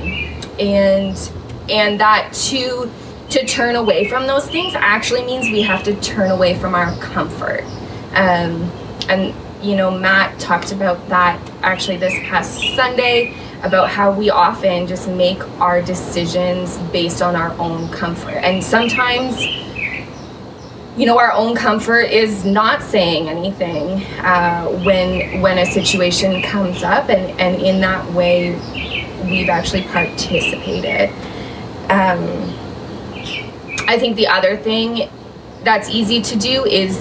and 0.59 1.31
and 1.69 2.01
that 2.01 2.33
to 2.33 2.91
to 3.31 3.45
turn 3.47 3.75
away 3.75 4.09
from 4.09 4.27
those 4.27 4.49
things 4.49 4.75
actually 4.75 5.25
means 5.25 5.51
we 5.51 5.63
have 5.63 5.83
to 5.83 5.95
turn 6.01 6.31
away 6.31 6.59
from 6.59 6.75
our 6.75 6.97
comfort. 6.99 7.65
Um, 8.15 8.71
and 9.09 9.35
you 9.63 9.77
know, 9.77 9.91
Matt 9.91 10.39
talked 10.39 10.73
about 10.73 11.09
that 11.09 11.41
actually 11.63 11.97
this 11.97 12.15
past 12.29 12.61
Sunday 12.77 13.35
about 13.67 13.91
how 13.91 14.13
we 14.13 14.31
often 14.31 14.87
just 14.87 15.09
make 15.09 15.43
our 15.61 15.83
decisions 15.83 16.79
based 16.93 17.21
on 17.21 17.35
our 17.35 17.51
own 17.59 17.91
comfort. 17.91 18.39
And 18.45 18.63
sometimes, 18.63 19.45
you 20.97 21.05
know, 21.05 21.19
our 21.19 21.33
own 21.33 21.57
comfort 21.57 22.11
is 22.11 22.45
not 22.45 22.81
saying 22.83 23.29
anything 23.29 24.05
uh, 24.25 24.67
when 24.85 25.41
when 25.41 25.59
a 25.59 25.67
situation 25.67 26.43
comes 26.43 26.83
up, 26.83 27.11
and 27.11 27.39
and 27.41 27.61
in 27.61 27.81
that 27.81 28.11
way, 28.13 28.53
we've 29.25 29.49
actually 29.49 29.83
participated. 29.83 31.11
Um, 31.91 32.23
I 33.89 33.99
think 33.99 34.17
the 34.17 34.29
other 34.29 34.57
thing 34.57 35.09
that's 35.65 35.91
easy 35.91 36.23
to 36.23 36.37
do 36.37 36.65
is 36.65 36.97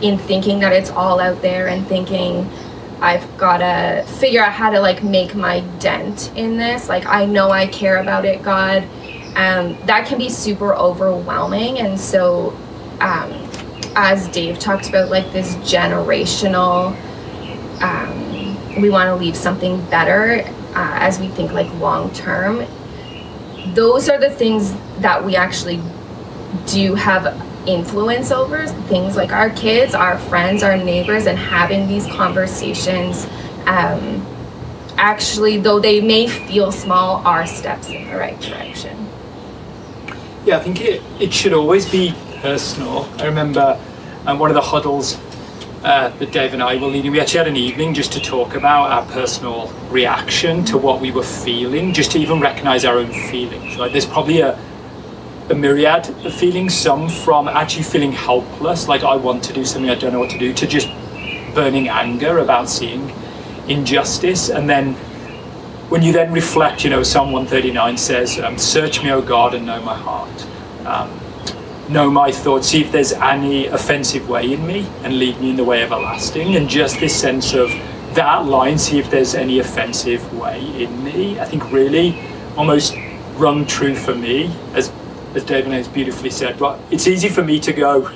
in 0.00 0.18
thinking 0.18 0.60
that 0.60 0.72
it's 0.72 0.90
all 0.90 1.20
out 1.20 1.42
there 1.42 1.68
and 1.68 1.86
thinking 1.86 2.48
I've 3.00 3.38
got 3.38 3.58
to 3.58 4.04
figure 4.18 4.42
out 4.42 4.52
how 4.52 4.70
to 4.70 4.80
like 4.80 5.02
make 5.02 5.34
my 5.34 5.60
dent 5.78 6.32
in 6.36 6.56
this. 6.56 6.88
Like 6.88 7.06
I 7.06 7.24
know 7.24 7.50
I 7.50 7.66
care 7.66 7.98
about 7.98 8.24
it, 8.24 8.42
God. 8.42 8.82
Um, 9.36 9.78
that 9.86 10.06
can 10.06 10.18
be 10.18 10.28
super 10.28 10.74
overwhelming, 10.74 11.78
and 11.78 11.98
so 11.98 12.50
um, 13.00 13.32
as 13.94 14.28
Dave 14.28 14.58
talked 14.58 14.88
about, 14.88 15.10
like 15.10 15.32
this 15.32 15.54
generational, 15.56 16.96
um, 17.80 18.80
we 18.80 18.90
want 18.90 19.08
to 19.08 19.14
leave 19.14 19.36
something 19.36 19.84
better 19.90 20.42
uh, 20.74 20.98
as 21.00 21.20
we 21.20 21.28
think 21.28 21.52
like 21.52 21.72
long 21.74 22.12
term. 22.12 22.66
Those 23.74 24.08
are 24.08 24.18
the 24.18 24.30
things 24.30 24.74
that 24.98 25.24
we 25.24 25.36
actually 25.36 25.80
do 26.66 26.94
have 26.94 27.26
influence 27.68 28.30
over 28.30 28.66
things 28.66 29.14
like 29.14 29.30
our 29.30 29.50
kids, 29.50 29.94
our 29.94 30.18
friends, 30.18 30.62
our 30.62 30.76
neighbors, 30.76 31.26
and 31.26 31.38
having 31.38 31.86
these 31.86 32.06
conversations. 32.06 33.26
Um, 33.66 34.26
actually, 34.96 35.58
though 35.58 35.78
they 35.78 36.00
may 36.00 36.26
feel 36.26 36.72
small, 36.72 37.24
are 37.26 37.46
steps 37.46 37.88
in 37.90 38.08
the 38.08 38.16
right 38.16 38.40
direction. 38.40 39.08
Yeah, 40.44 40.56
I 40.56 40.60
think 40.60 40.80
it, 40.80 41.02
it 41.20 41.32
should 41.32 41.52
always 41.52 41.88
be 41.88 42.14
personal. 42.40 43.04
I 43.18 43.26
remember 43.26 43.78
um, 44.26 44.38
one 44.38 44.50
of 44.50 44.54
the 44.54 44.62
huddles 44.62 45.18
uh, 45.84 46.08
that 46.18 46.32
Dave 46.32 46.54
and 46.54 46.62
I 46.62 46.76
were 46.76 46.88
leading, 46.88 47.12
we 47.12 47.20
actually 47.20 47.38
had 47.38 47.48
an 47.48 47.56
evening 47.56 47.94
just 47.94 48.12
to 48.12 48.20
talk 48.20 48.54
about 48.54 48.90
our 48.90 49.06
personal 49.12 49.72
reaction 49.90 50.64
to 50.66 50.78
what 50.78 51.00
we 51.00 51.10
were 51.10 51.22
feeling, 51.22 51.92
just 51.92 52.12
to 52.12 52.18
even 52.18 52.40
recognize 52.40 52.84
our 52.84 52.98
own 52.98 53.12
feelings. 53.12 53.76
Like 53.76 53.92
there's 53.92 54.06
probably 54.06 54.40
a, 54.40 54.58
a 55.50 55.54
myriad 55.54 56.08
of 56.26 56.34
feelings, 56.34 56.74
some 56.74 57.08
from 57.08 57.48
actually 57.48 57.84
feeling 57.84 58.12
helpless, 58.12 58.88
like 58.88 59.02
I 59.02 59.16
want 59.16 59.42
to 59.44 59.52
do 59.52 59.64
something 59.64 59.90
I 59.90 59.94
don't 59.94 60.12
know 60.12 60.20
what 60.20 60.30
to 60.30 60.38
do, 60.38 60.52
to 60.52 60.66
just 60.66 60.88
burning 61.54 61.88
anger 61.88 62.38
about 62.38 62.68
seeing 62.68 63.12
injustice. 63.68 64.50
And 64.50 64.68
then 64.68 64.94
when 65.88 66.02
you 66.02 66.12
then 66.12 66.32
reflect, 66.32 66.84
you 66.84 66.90
know, 66.90 67.02
Psalm 67.02 67.32
139 67.32 67.96
says, 67.96 68.38
um, 68.40 68.58
Search 68.58 69.02
me, 69.02 69.10
O 69.10 69.22
God, 69.22 69.54
and 69.54 69.64
know 69.66 69.82
my 69.82 69.96
heart. 69.96 70.46
Um, 70.86 71.18
know 71.88 72.10
my 72.10 72.30
thoughts, 72.30 72.68
see 72.68 72.82
if 72.82 72.92
there's 72.92 73.12
any 73.12 73.66
offensive 73.66 74.28
way 74.28 74.52
in 74.52 74.66
me, 74.66 74.86
and 75.02 75.18
lead 75.18 75.40
me 75.40 75.50
in 75.50 75.56
the 75.56 75.64
way 75.64 75.82
everlasting. 75.82 76.56
And 76.56 76.68
just 76.68 77.00
this 77.00 77.18
sense 77.18 77.54
of 77.54 77.70
that 78.14 78.44
line, 78.44 78.78
see 78.78 78.98
if 78.98 79.10
there's 79.10 79.34
any 79.34 79.58
offensive 79.60 80.38
way 80.38 80.60
in 80.82 81.02
me, 81.02 81.40
I 81.40 81.44
think 81.46 81.70
really 81.72 82.18
almost 82.56 82.94
rung 83.36 83.64
true 83.66 83.94
for 83.94 84.14
me 84.14 84.54
as 84.74 84.92
as 85.34 85.44
David 85.44 85.72
has 85.72 85.88
beautifully 85.88 86.30
said. 86.30 86.58
But 86.58 86.78
it's 86.90 87.06
easy 87.06 87.28
for 87.28 87.42
me 87.42 87.60
to 87.60 87.72
go, 87.72 88.10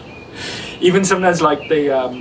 even 0.81 1.05
sometimes 1.05 1.41
like 1.41 1.69
the 1.69 1.91
um, 1.91 2.21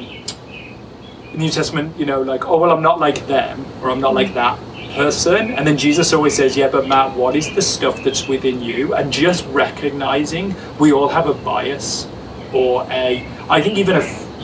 New 1.35 1.49
Testament, 1.49 1.97
you 1.97 2.05
know, 2.05 2.21
like, 2.21 2.45
oh, 2.47 2.57
well, 2.57 2.71
I'm 2.71 2.83
not 2.83 2.99
like 2.99 3.25
them, 3.27 3.65
or 3.81 3.89
I'm 3.89 4.01
not 4.01 4.13
like 4.13 4.33
that 4.33 4.59
person. 4.93 5.51
And 5.51 5.65
then 5.65 5.77
Jesus 5.77 6.13
always 6.13 6.35
says, 6.35 6.57
yeah, 6.57 6.67
but 6.67 6.87
Matt, 6.87 7.15
what 7.15 7.35
is 7.35 7.53
the 7.55 7.61
stuff 7.61 8.03
that's 8.03 8.27
within 8.27 8.61
you? 8.61 8.93
And 8.93 9.11
just 9.11 9.45
recognizing 9.47 10.55
we 10.79 10.91
all 10.91 11.07
have 11.07 11.27
a 11.27 11.33
bias 11.33 12.07
or 12.53 12.83
a, 12.91 13.25
I 13.49 13.61
think 13.61 13.77
even 13.77 13.95
a, 13.95 13.99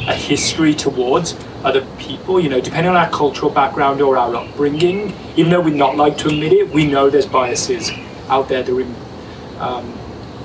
a 0.09 0.13
history 0.13 0.73
towards 0.73 1.35
other 1.63 1.85
people, 1.97 2.39
you 2.39 2.49
know, 2.49 2.61
depending 2.61 2.89
on 2.89 2.95
our 2.95 3.09
cultural 3.09 3.51
background 3.51 4.01
or 4.01 4.17
our 4.17 4.35
upbringing, 4.35 5.13
even 5.35 5.51
though 5.51 5.59
we'd 5.59 5.75
not 5.75 5.97
like 5.97 6.17
to 6.19 6.27
admit 6.27 6.53
it, 6.53 6.69
we 6.69 6.85
know 6.85 7.09
there's 7.09 7.25
biases 7.25 7.91
out 8.29 8.47
there 8.47 8.63
that 8.63 8.73
are, 8.73 9.61
um, 9.61 9.96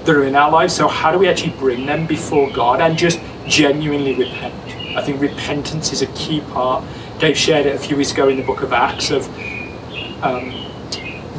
that 0.05 0.15
are 0.15 0.25
in 0.25 0.35
our 0.35 0.51
lives. 0.51 0.75
So 0.75 0.89
how 0.89 1.13
do 1.13 1.19
we 1.19 1.29
actually 1.29 1.53
bring 1.53 1.87
them 1.87 2.07
before 2.07 2.51
God 2.51 2.81
and 2.81 2.97
just 2.97 3.21
genuinely 3.47 4.15
repent? 4.15 4.55
I 4.97 5.03
think 5.03 5.21
repentance 5.21 5.93
is 5.93 6.03
a 6.03 6.07
key 6.09 6.41
part. 6.53 6.85
Dave 7.19 7.37
shared 7.37 7.67
it 7.67 7.77
a 7.77 7.79
few 7.79 7.97
weeks 7.97 8.13
ago 8.13 8.29
in 8.29 8.37
the 8.37 8.43
book 8.43 8.63
of 8.63 8.73
Acts 8.73 9.11
of 9.11 9.27
um, 10.23 10.51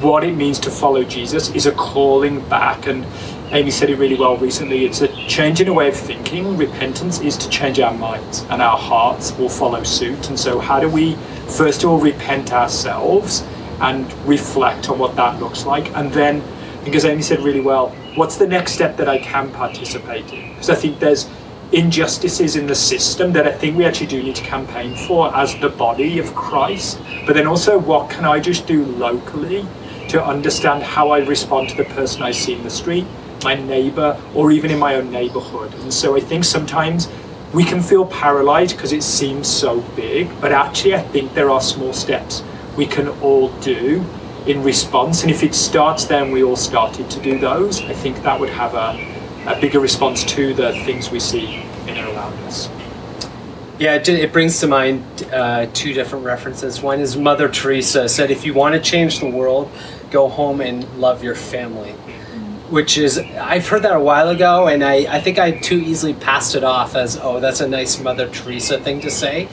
what 0.02 0.24
it 0.24 0.36
means 0.36 0.60
to 0.60 0.72
follow 0.72 1.04
Jesus 1.04 1.50
is 1.56 1.66
a 1.66 1.72
calling 1.72 2.48
back. 2.50 2.88
And 2.88 3.06
Amy 3.54 3.72
said 3.72 3.90
it 3.90 3.98
really 3.98 4.16
well 4.16 4.38
recently. 4.38 4.86
It's 4.86 5.02
a 5.02 5.08
change 5.28 5.62
in 5.62 5.68
a 5.68 5.74
way 5.74 5.88
of 5.88 5.96
thinking. 5.96 6.58
Repentance 6.58 7.22
is 7.22 7.38
to 7.38 7.50
change 7.50 7.80
our 7.80 7.94
minds, 7.94 8.42
and 8.50 8.62
our 8.62 8.78
hearts 8.78 9.32
will 9.38 9.50
follow 9.50 9.84
suit. 9.84 10.30
And 10.30 10.40
so, 10.40 10.60
how 10.60 10.80
do 10.80 10.90
we 10.90 11.16
first 11.48 11.84
of 11.84 11.90
all 11.92 12.00
repent 12.00 12.52
ourselves 12.52 13.46
and 13.80 14.12
reflect 14.28 14.90
on 14.90 14.98
what 14.98 15.16
that 15.16 15.40
looks 15.40 15.66
like? 15.66 15.96
And 15.96 16.12
then, 16.12 16.44
because 16.84 17.06
Amy 17.06 17.22
said 17.22 17.40
really 17.42 17.62
well, 17.62 17.96
what's 18.16 18.38
the 18.38 18.48
next 18.48 18.74
step 18.74 18.98
that 18.98 19.10
I 19.10 19.18
can 19.18 19.52
participate 19.52 20.32
in? 20.32 20.50
Because 20.50 20.70
I 20.70 20.76
think 20.76 21.00
there's 21.00 21.30
injustices 21.72 22.56
in 22.56 22.68
the 22.68 22.76
system 22.76 23.34
that 23.34 23.48
I 23.48 23.52
think 23.52 23.76
we 23.76 23.86
actually 23.86 24.08
do 24.08 24.22
need 24.22 24.36
to 24.36 24.44
campaign 24.44 24.96
for 25.08 25.36
as 25.36 25.56
the 25.60 25.70
body 25.70 26.20
of 26.20 26.34
Christ. 26.36 27.00
But 27.26 27.34
then 27.34 27.48
also, 27.48 27.80
what 27.80 28.10
can 28.10 28.26
I 28.26 28.40
just 28.40 28.68
do 28.68 28.86
locally 28.86 29.66
to 30.10 30.24
understand 30.24 30.84
how 30.84 31.10
I 31.10 31.20
respond 31.20 31.70
to 31.70 31.78
the 31.78 31.86
person 31.86 32.22
I 32.22 32.32
see 32.32 32.54
in 32.54 32.64
the 32.64 32.70
street, 32.70 33.08
my 33.44 33.56
neighbor, 33.56 34.22
or 34.36 34.52
even 34.52 34.70
in 34.70 34.78
my 34.78 34.96
own 34.96 35.12
neighborhood? 35.12 35.74
And 35.76 35.92
so 35.92 36.16
I 36.16 36.20
think 36.20 36.44
sometimes 36.44 37.10
we 37.54 37.64
can 37.64 37.82
feel 37.82 38.06
paralyzed 38.06 38.76
because 38.76 38.94
it 38.94 39.04
seems 39.04 39.48
so 39.48 39.82
big, 39.96 40.30
but 40.40 40.52
actually, 40.52 40.96
I 40.96 41.02
think 41.02 41.34
there 41.34 41.50
are 41.50 41.62
small 41.62 41.94
steps 41.94 42.44
we 42.76 42.86
can 42.86 43.08
all 43.22 43.50
do 43.60 44.04
in 44.46 44.64
response. 44.64 45.22
And 45.22 45.32
if 45.32 45.44
it 45.44 45.56
starts 45.56 46.06
then 46.06 46.32
we 46.32 46.44
all 46.44 46.56
started 46.56 47.10
to 47.10 47.20
do 47.22 47.40
those, 47.40 47.82
I 47.82 47.94
think 47.94 48.22
that 48.24 48.40
would 48.40 48.50
have 48.50 48.74
a 48.74 49.14
a 49.46 49.60
bigger 49.60 49.80
response 49.80 50.24
to 50.24 50.54
the 50.54 50.72
things 50.86 51.12
we 51.12 51.20
see 51.20 51.56
in 51.88 51.98
and 51.98 52.08
around 52.16 52.34
us. 52.46 52.70
Yeah, 53.80 53.96
it 53.96 54.32
brings 54.32 54.60
to 54.62 54.68
mind 54.68 55.04
uh, 55.34 55.68
two 55.74 55.94
different 55.94 56.24
references. 56.24 56.82
One 56.82 57.00
is 57.00 57.18
Mother 57.18 57.50
Teresa 57.50 58.08
said, 58.08 58.32
if 58.32 58.46
you 58.46 58.54
want 58.54 58.76
to 58.76 58.80
change 58.80 59.20
the 59.20 59.30
world, 59.30 59.70
go 60.12 60.30
home 60.30 60.62
and 60.62 60.88
love 60.98 61.24
your 61.24 61.36
family. 61.36 61.92
Which 62.70 62.98
is, 62.98 63.18
I've 63.18 63.68
heard 63.68 63.82
that 63.82 63.96
a 63.96 64.00
while 64.00 64.30
ago, 64.30 64.68
and 64.68 64.84
I, 64.84 65.14
I 65.14 65.20
think 65.20 65.38
I 65.38 65.52
too 65.52 65.80
easily 65.80 66.14
passed 66.14 66.56
it 66.56 66.64
off 66.64 66.96
as, 66.96 67.20
oh, 67.22 67.40
that's 67.40 67.60
a 67.60 67.68
nice 67.68 68.00
Mother 68.00 68.30
Teresa 68.30 68.80
thing 68.80 69.02
to 69.02 69.12
say. 69.12 69.44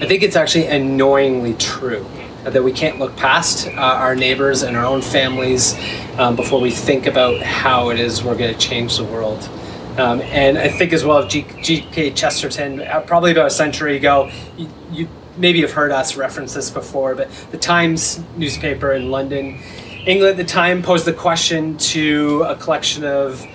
I 0.00 0.06
think 0.06 0.22
it's 0.22 0.36
actually 0.36 0.66
annoyingly 0.66 1.54
true 1.54 2.06
that 2.44 2.62
we 2.62 2.72
can't 2.72 2.98
look 2.98 3.16
past 3.16 3.66
uh, 3.68 3.70
our 3.72 4.14
neighbors 4.14 4.62
and 4.62 4.76
our 4.76 4.84
own 4.84 5.02
families 5.02 5.74
um, 6.18 6.36
before 6.36 6.60
we 6.60 6.70
think 6.70 7.06
about 7.06 7.40
how 7.40 7.90
it 7.90 7.98
is 7.98 8.22
we're 8.22 8.36
going 8.36 8.52
to 8.52 8.58
change 8.58 8.96
the 8.96 9.04
world. 9.04 9.48
Um, 9.96 10.20
and 10.22 10.58
I 10.58 10.68
think 10.68 10.92
as 10.92 11.04
well, 11.04 11.26
G.K. 11.26 12.10
Chesterton, 12.12 12.80
uh, 12.80 13.00
probably 13.00 13.30
about 13.30 13.46
a 13.46 13.50
century 13.50 13.96
ago, 13.96 14.30
you, 14.56 14.68
you 14.90 15.08
maybe 15.36 15.60
have 15.62 15.72
heard 15.72 15.92
us 15.92 16.16
reference 16.16 16.54
this 16.54 16.70
before, 16.70 17.14
but 17.14 17.30
the 17.50 17.58
Times 17.58 18.20
newspaper 18.36 18.92
in 18.92 19.10
London, 19.10 19.60
England 20.04 20.32
at 20.32 20.36
the 20.36 20.44
time, 20.44 20.82
posed 20.82 21.04
the 21.04 21.12
question 21.12 21.78
to 21.78 22.42
a 22.42 22.56
collection 22.56 23.04
of 23.04 23.46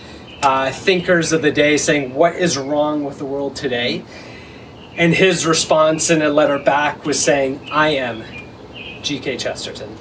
uh, 0.41 0.71
thinkers 0.71 1.34
of 1.34 1.41
the 1.41 1.52
day 1.52 1.78
saying, 1.78 2.13
What 2.13 2.36
is 2.36 2.58
wrong 2.58 3.04
with 3.04 3.17
the 3.17 3.25
world 3.25 3.56
today? 3.56 4.06
And 4.95 5.13
his 5.13 5.45
response 5.45 6.10
in 6.10 6.21
a 6.21 6.30
letter 6.30 6.58
back 6.58 7.06
was 7.06 7.21
saying, 7.21 7.69
I 7.71 7.89
am 7.89 8.23
G.K. 9.02 9.38
Chesterton. 9.38 9.96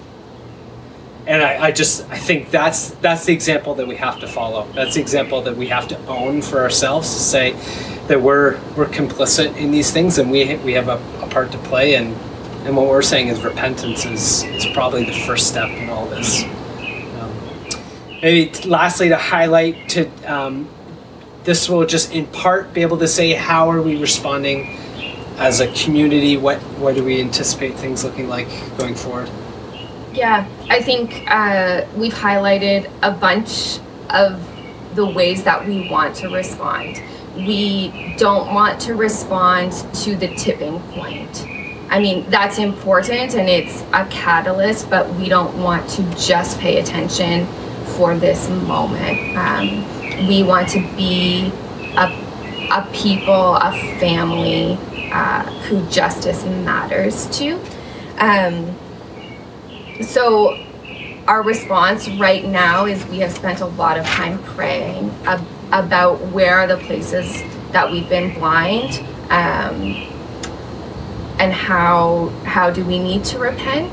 And 1.26 1.42
I, 1.42 1.66
I, 1.66 1.72
just 1.72 2.08
I 2.08 2.16
think 2.16 2.50
that's 2.50 2.90
that's 2.90 3.26
the 3.26 3.34
example 3.34 3.74
that 3.74 3.86
we 3.86 3.96
have 3.96 4.18
to 4.20 4.26
follow. 4.26 4.66
That's 4.72 4.94
the 4.94 5.02
example 5.02 5.42
that 5.42 5.56
we 5.56 5.66
have 5.66 5.86
to 5.88 6.06
own 6.06 6.40
for 6.40 6.60
ourselves 6.60 7.12
to 7.12 7.20
say 7.20 7.52
that 8.06 8.22
we're 8.22 8.58
we're 8.74 8.86
complicit 8.86 9.54
in 9.56 9.70
these 9.70 9.90
things 9.90 10.16
and 10.16 10.30
we 10.30 10.56
we 10.56 10.72
have 10.72 10.88
a, 10.88 10.96
a 11.22 11.28
part 11.28 11.52
to 11.52 11.58
play 11.58 11.96
and 11.96 12.16
and 12.66 12.74
what 12.76 12.86
we're 12.86 13.02
saying 13.02 13.28
is 13.28 13.42
repentance 13.42 14.06
is 14.06 14.42
is 14.44 14.66
probably 14.72 15.04
the 15.04 15.12
first 15.12 15.48
step 15.48 15.68
in 15.68 15.90
all 15.90 16.06
this. 16.06 16.44
Um, 16.44 17.34
maybe 18.22 18.50
lastly 18.66 19.10
to 19.10 19.16
highlight 19.16 19.88
to 19.90 20.08
um, 20.24 20.66
this 21.44 21.68
will 21.68 21.86
just 21.86 22.12
in 22.12 22.26
part 22.26 22.72
be 22.72 22.80
able 22.82 22.98
to 22.98 23.08
say 23.08 23.32
how 23.32 23.70
are 23.70 23.82
we 23.82 23.96
responding 24.00 24.78
as 25.38 25.60
a 25.60 25.72
community, 25.72 26.36
what 26.36 26.58
what 26.78 26.94
do 26.94 27.04
we 27.04 27.20
anticipate 27.20 27.74
things 27.74 28.04
looking 28.04 28.28
like 28.28 28.48
going 28.76 28.94
forward? 28.94 29.30
Yeah, 30.12 30.48
I 30.68 30.82
think 30.82 31.24
uh, 31.30 31.84
we've 31.96 32.14
highlighted 32.14 32.90
a 33.02 33.12
bunch 33.12 33.78
of 34.10 34.44
the 34.94 35.06
ways 35.06 35.44
that 35.44 35.66
we 35.66 35.88
want 35.88 36.16
to 36.16 36.28
respond. 36.28 37.00
We 37.36 38.16
don't 38.18 38.52
want 38.52 38.80
to 38.82 38.94
respond 38.94 39.72
to 40.02 40.16
the 40.16 40.34
tipping 40.34 40.80
point. 40.94 41.46
I 41.90 42.00
mean, 42.00 42.28
that's 42.28 42.58
important 42.58 43.34
and 43.34 43.48
it's 43.48 43.82
a 43.92 44.04
catalyst, 44.06 44.90
but 44.90 45.08
we 45.14 45.28
don't 45.28 45.56
want 45.62 45.88
to 45.90 46.02
just 46.16 46.58
pay 46.58 46.80
attention 46.80 47.46
for 47.96 48.16
this 48.16 48.48
moment. 48.50 49.36
Um, 49.38 50.26
we 50.26 50.42
want 50.42 50.68
to 50.70 50.80
be 50.96 51.52
a, 51.96 52.27
a 52.70 52.88
people, 52.92 53.56
a 53.56 53.72
family 53.98 54.78
uh, 55.12 55.42
who 55.62 55.86
justice 55.88 56.44
matters 56.44 57.26
to. 57.38 57.60
Um, 58.18 58.76
so, 60.02 60.56
our 61.26 61.42
response 61.42 62.08
right 62.08 62.44
now 62.44 62.86
is 62.86 63.04
we 63.06 63.18
have 63.18 63.32
spent 63.32 63.60
a 63.60 63.66
lot 63.66 63.98
of 63.98 64.06
time 64.06 64.42
praying 64.42 65.10
ab- 65.24 65.46
about 65.72 66.20
where 66.28 66.58
are 66.58 66.66
the 66.66 66.78
places 66.78 67.42
that 67.72 67.90
we've 67.90 68.08
been 68.08 68.32
blind 68.32 69.00
um, 69.30 70.06
and 71.38 71.52
how 71.52 72.28
how 72.44 72.70
do 72.70 72.84
we 72.84 72.98
need 72.98 73.24
to 73.24 73.38
repent 73.38 73.92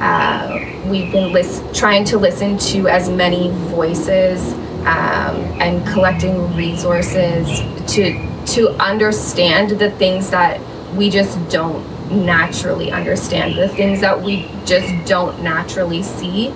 uh, 0.00 0.58
we've 0.86 1.12
been 1.12 1.32
lis- 1.32 1.62
trying 1.74 2.04
to 2.06 2.18
listen 2.18 2.58
to 2.58 2.88
as 2.88 3.08
many 3.08 3.50
voices 3.68 4.52
um, 4.86 5.36
and 5.60 5.86
collecting 5.88 6.54
resources 6.56 7.60
to 7.92 8.28
to 8.46 8.70
understand 8.82 9.70
the 9.78 9.90
things 9.92 10.30
that 10.30 10.58
we 10.96 11.10
just 11.10 11.38
don't 11.50 11.84
naturally 12.10 12.90
understand 12.90 13.56
the 13.56 13.68
things 13.68 14.00
that 14.00 14.20
we 14.20 14.50
just 14.64 14.92
don't 15.08 15.40
naturally 15.42 16.02
see 16.02 16.52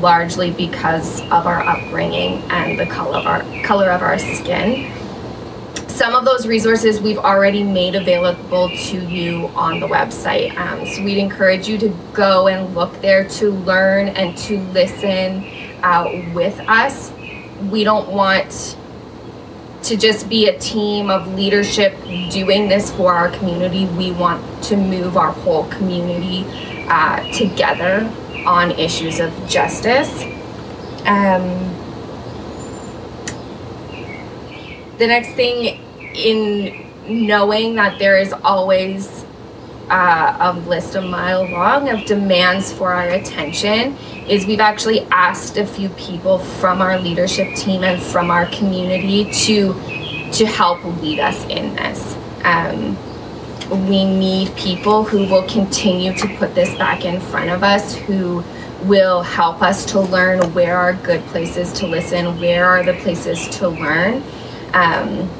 largely 0.00 0.50
because 0.50 1.22
of 1.30 1.46
our 1.46 1.60
upbringing 1.60 2.42
and 2.50 2.78
the 2.78 2.84
color 2.86 3.16
of 3.16 3.26
our 3.26 3.62
color 3.62 3.90
of 3.90 4.02
our 4.02 4.18
skin. 4.18 4.92
Some 5.98 6.14
of 6.14 6.24
those 6.24 6.46
resources 6.46 7.00
we've 7.00 7.18
already 7.18 7.64
made 7.64 7.96
available 7.96 8.68
to 8.68 9.00
you 9.08 9.48
on 9.56 9.80
the 9.80 9.88
website. 9.88 10.56
Um, 10.56 10.86
so 10.86 11.02
we'd 11.02 11.18
encourage 11.18 11.66
you 11.66 11.76
to 11.76 11.88
go 12.12 12.46
and 12.46 12.72
look 12.72 13.02
there 13.02 13.28
to 13.30 13.50
learn 13.50 14.06
and 14.10 14.38
to 14.38 14.60
listen 14.66 15.44
uh, 15.82 16.30
with 16.32 16.56
us. 16.68 17.10
We 17.62 17.82
don't 17.82 18.12
want 18.12 18.76
to 19.82 19.96
just 19.96 20.28
be 20.28 20.46
a 20.46 20.56
team 20.60 21.10
of 21.10 21.34
leadership 21.34 22.00
doing 22.30 22.68
this 22.68 22.92
for 22.92 23.12
our 23.12 23.28
community. 23.32 23.86
We 23.86 24.12
want 24.12 24.62
to 24.66 24.76
move 24.76 25.16
our 25.16 25.32
whole 25.32 25.64
community 25.64 26.44
uh, 26.86 27.28
together 27.32 28.08
on 28.46 28.70
issues 28.70 29.18
of 29.18 29.32
justice. 29.48 30.22
Um, 31.04 31.74
the 34.98 35.08
next 35.08 35.30
thing, 35.34 35.80
in 36.18 36.86
knowing 37.08 37.76
that 37.76 37.98
there 37.98 38.18
is 38.18 38.32
always 38.44 39.24
uh, 39.90 40.36
a 40.40 40.52
list 40.68 40.94
a 40.94 41.00
mile 41.00 41.48
long 41.48 41.88
of 41.88 42.04
demands 42.04 42.72
for 42.72 42.92
our 42.92 43.08
attention, 43.08 43.96
is 44.28 44.46
we've 44.46 44.60
actually 44.60 45.00
asked 45.10 45.56
a 45.56 45.66
few 45.66 45.88
people 45.90 46.38
from 46.38 46.82
our 46.82 46.98
leadership 46.98 47.54
team 47.56 47.82
and 47.82 48.02
from 48.02 48.30
our 48.30 48.46
community 48.46 49.30
to 49.32 49.72
to 50.32 50.44
help 50.44 50.84
lead 51.00 51.18
us 51.18 51.42
in 51.44 51.74
this. 51.76 52.16
Um, 52.44 52.98
we 53.88 54.04
need 54.04 54.54
people 54.56 55.04
who 55.04 55.26
will 55.26 55.46
continue 55.48 56.12
to 56.14 56.36
put 56.36 56.54
this 56.54 56.76
back 56.76 57.04
in 57.04 57.20
front 57.20 57.50
of 57.50 57.62
us, 57.62 57.94
who 57.94 58.44
will 58.82 59.22
help 59.22 59.62
us 59.62 59.84
to 59.86 60.00
learn 60.00 60.40
where 60.54 60.76
are 60.76 60.92
good 60.92 61.22
places 61.26 61.72
to 61.74 61.86
listen, 61.86 62.38
where 62.40 62.66
are 62.66 62.82
the 62.82 62.94
places 62.94 63.48
to 63.58 63.68
learn. 63.68 64.22
Um, 64.74 65.30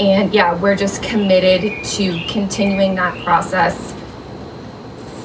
and 0.00 0.32
yeah, 0.32 0.58
we're 0.60 0.76
just 0.76 1.02
committed 1.02 1.84
to 1.84 2.24
continuing 2.26 2.94
that 2.96 3.22
process 3.24 3.94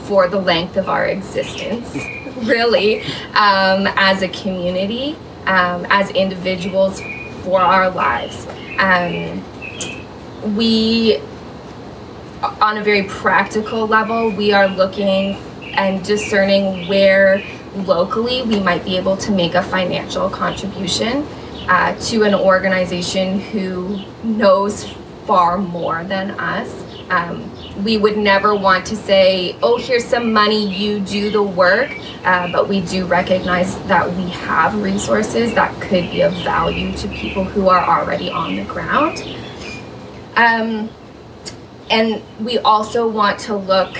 for 0.04 0.28
the 0.28 0.40
length 0.40 0.78
of 0.78 0.90
our 0.90 1.06
existence, 1.06 1.94
really, 2.48 3.02
um, 3.34 3.88
as 3.96 4.22
a 4.22 4.30
community, 4.30 5.16
um, 5.46 5.86
as 5.90 6.10
individuals 6.12 7.02
for 7.44 7.60
our 7.60 7.90
lives. 7.90 8.48
Um, 8.80 9.44
we 10.56 11.22
on 12.62 12.78
a 12.78 12.84
very 12.84 13.04
practical 13.04 13.88
level, 13.88 14.30
we 14.30 14.54
are 14.54 14.68
looking 14.68 15.36
and 15.74 16.04
discerning 16.04 16.88
where 16.88 17.44
locally 17.76 18.44
we 18.44 18.60
might 18.60 18.84
be 18.84 18.98
able 18.98 19.18
to 19.18 19.32
make 19.32 19.56
a 19.56 19.62
financial 19.64 20.30
contribution 20.30 21.28
uh, 21.68 21.96
to 21.96 22.24
an 22.24 22.34
organization 22.34 23.40
who 23.40 24.00
knows 24.24 24.86
far 25.26 25.58
more 25.58 26.04
than 26.06 26.32
us. 26.32 26.84
Um, 27.10 27.52
we 27.84 27.98
would 27.98 28.18
never 28.18 28.56
want 28.56 28.86
to 28.88 28.96
say, 28.96 29.56
oh, 29.62 29.78
here's 29.78 30.06
some 30.06 30.34
money, 30.34 30.68
you 30.68 31.00
do 31.00 31.30
the 31.30 31.44
work, 31.44 31.92
uh, 32.24 32.52
but 32.52 32.68
we 32.68 32.82
do 32.82 33.06
recognize 33.06 33.78
that 33.84 34.12
we 34.16 34.30
have 34.30 34.82
resources 34.82 35.54
that 35.54 35.80
could 35.82 36.10
be 36.10 36.22
of 36.22 36.34
value 36.44 36.96
to 36.98 37.08
people 37.10 37.44
who 37.44 37.70
are 37.70 37.84
already 37.84 38.30
on 38.30 38.56
the 38.56 38.64
ground. 38.64 39.24
Um, 40.36 40.90
and 41.90 42.22
we 42.40 42.58
also 42.60 43.08
want 43.08 43.40
to 43.42 43.56
look 43.56 43.98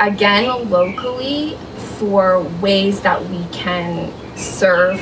again 0.00 0.70
locally 0.70 1.56
for 1.98 2.42
ways 2.60 3.00
that 3.02 3.24
we 3.26 3.44
can 3.52 4.12
serve 4.36 5.00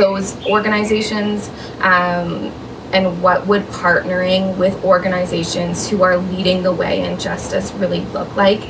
those 0.00 0.34
organizations 0.46 1.48
um, 1.80 2.50
and 2.92 3.22
what 3.22 3.46
would 3.46 3.62
partnering 3.66 4.56
with 4.56 4.82
organizations 4.84 5.88
who 5.88 6.02
are 6.02 6.16
leading 6.16 6.62
the 6.62 6.72
way 6.72 7.02
in 7.02 7.18
justice 7.18 7.72
really 7.74 8.00
look 8.06 8.34
like. 8.34 8.60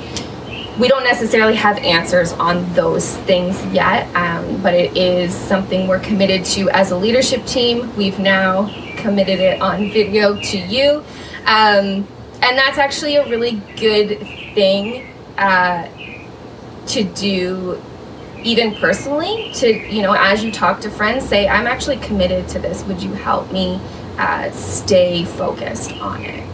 We 0.79 0.89
don't 0.89 1.05
necessarily 1.05 1.55
have 1.57 1.79
answers 1.79 2.33
on 2.33 2.73
those 2.75 3.17
things 3.19 3.65
yet 3.67 4.15
um, 4.15 4.61
but 4.63 4.75
it 4.75 4.97
is 4.97 5.35
something 5.35 5.89
we're 5.89 6.01
committed 6.01 6.45
to 6.57 6.69
as 6.71 6.91
a 6.91 6.97
leadership 6.97 7.47
team. 7.47 7.95
We've 7.97 8.19
now 8.19 8.69
committed 8.97 9.41
it 9.41 9.61
on 9.61 9.91
video 9.91 10.39
to 10.41 10.59
you. 10.59 11.05
Um, 11.47 12.07
and 12.43 12.57
that's 12.57 12.79
actually 12.79 13.17
a 13.17 13.29
really 13.29 13.63
good 13.77 14.19
thing 14.55 15.07
uh, 15.39 15.89
to 16.87 17.05
do 17.05 17.81
even 18.45 18.75
personally 18.77 19.51
to 19.55 19.69
you 19.93 20.03
know 20.03 20.15
as 20.15 20.43
you 20.43 20.51
talk 20.51 20.81
to 20.81 20.91
friends 20.91 21.29
say 21.29 21.49
i'm 21.49 21.67
actually 21.67 21.99
committed 21.99 22.49
to 22.49 22.59
this 22.59 22.83
would 22.85 23.03
you 23.03 23.13
help 23.13 23.51
me 23.53 23.81
uh, 24.19 24.51
stay 24.51 25.25
focused 25.25 25.93
on 25.93 26.23
it 26.25 26.51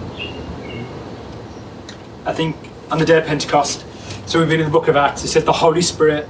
I 2.27 2.33
think 2.33 2.57
on 2.91 2.99
the 2.99 3.05
day 3.05 3.19
of 3.19 3.25
Pentecost, 3.25 3.85
so 4.29 4.41
we've 4.41 4.49
been 4.49 4.59
in 4.59 4.67
the 4.67 4.73
book 4.73 4.89
of 4.89 4.97
Acts, 4.97 5.23
it 5.23 5.29
says 5.29 5.45
the 5.45 5.53
Holy 5.53 5.81
Spirit 5.81 6.29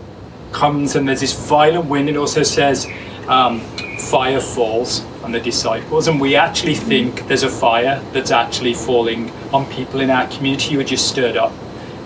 comes 0.53 0.95
and 0.95 1.09
there's 1.09 1.21
this 1.21 1.49
violent 1.49 1.87
wind. 1.87 2.11
It 2.11 2.19
also 2.19 2.43
says 2.43 2.87
um, 3.29 3.61
fire 3.99 4.41
falls 4.41 5.03
on 5.25 5.33
the 5.33 5.41
disciples. 5.41 6.07
And 6.07 6.21
we 6.21 6.37
actually 6.37 6.75
think 6.75 7.27
there's 7.29 7.45
a 7.45 7.49
fire 7.49 8.03
that's 8.13 8.31
actually 8.31 8.75
falling 8.75 9.31
on 9.55 9.65
people 9.73 10.01
in 10.01 10.11
our 10.11 10.29
community 10.29 10.75
who 10.75 10.81
are 10.81 10.85
just 10.85 11.09
stirred 11.09 11.39
up 11.39 11.53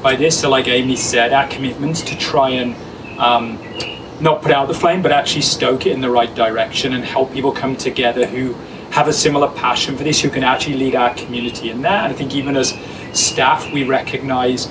by 0.04 0.14
this. 0.14 0.40
So, 0.40 0.48
like 0.48 0.68
Amy 0.68 0.94
said, 0.94 1.32
our 1.32 1.48
commitment 1.48 1.96
to 1.96 2.16
try 2.16 2.50
and 2.50 2.76
um, 3.20 3.58
not 4.20 4.42
put 4.42 4.50
out 4.50 4.68
the 4.68 4.74
flame, 4.74 5.02
but 5.02 5.12
actually 5.12 5.42
stoke 5.42 5.86
it 5.86 5.92
in 5.92 6.00
the 6.00 6.10
right 6.10 6.34
direction 6.34 6.92
and 6.94 7.04
help 7.04 7.32
people 7.32 7.52
come 7.52 7.76
together 7.76 8.26
who 8.26 8.54
have 8.90 9.08
a 9.08 9.12
similar 9.12 9.48
passion 9.48 9.96
for 9.96 10.02
this, 10.02 10.20
who 10.20 10.30
can 10.30 10.42
actually 10.42 10.76
lead 10.76 10.94
our 10.94 11.14
community 11.14 11.70
in 11.70 11.82
that. 11.82 12.04
And 12.04 12.12
I 12.12 12.16
think 12.16 12.34
even 12.34 12.56
as 12.56 12.76
staff, 13.12 13.70
we 13.72 13.84
recognize 13.84 14.68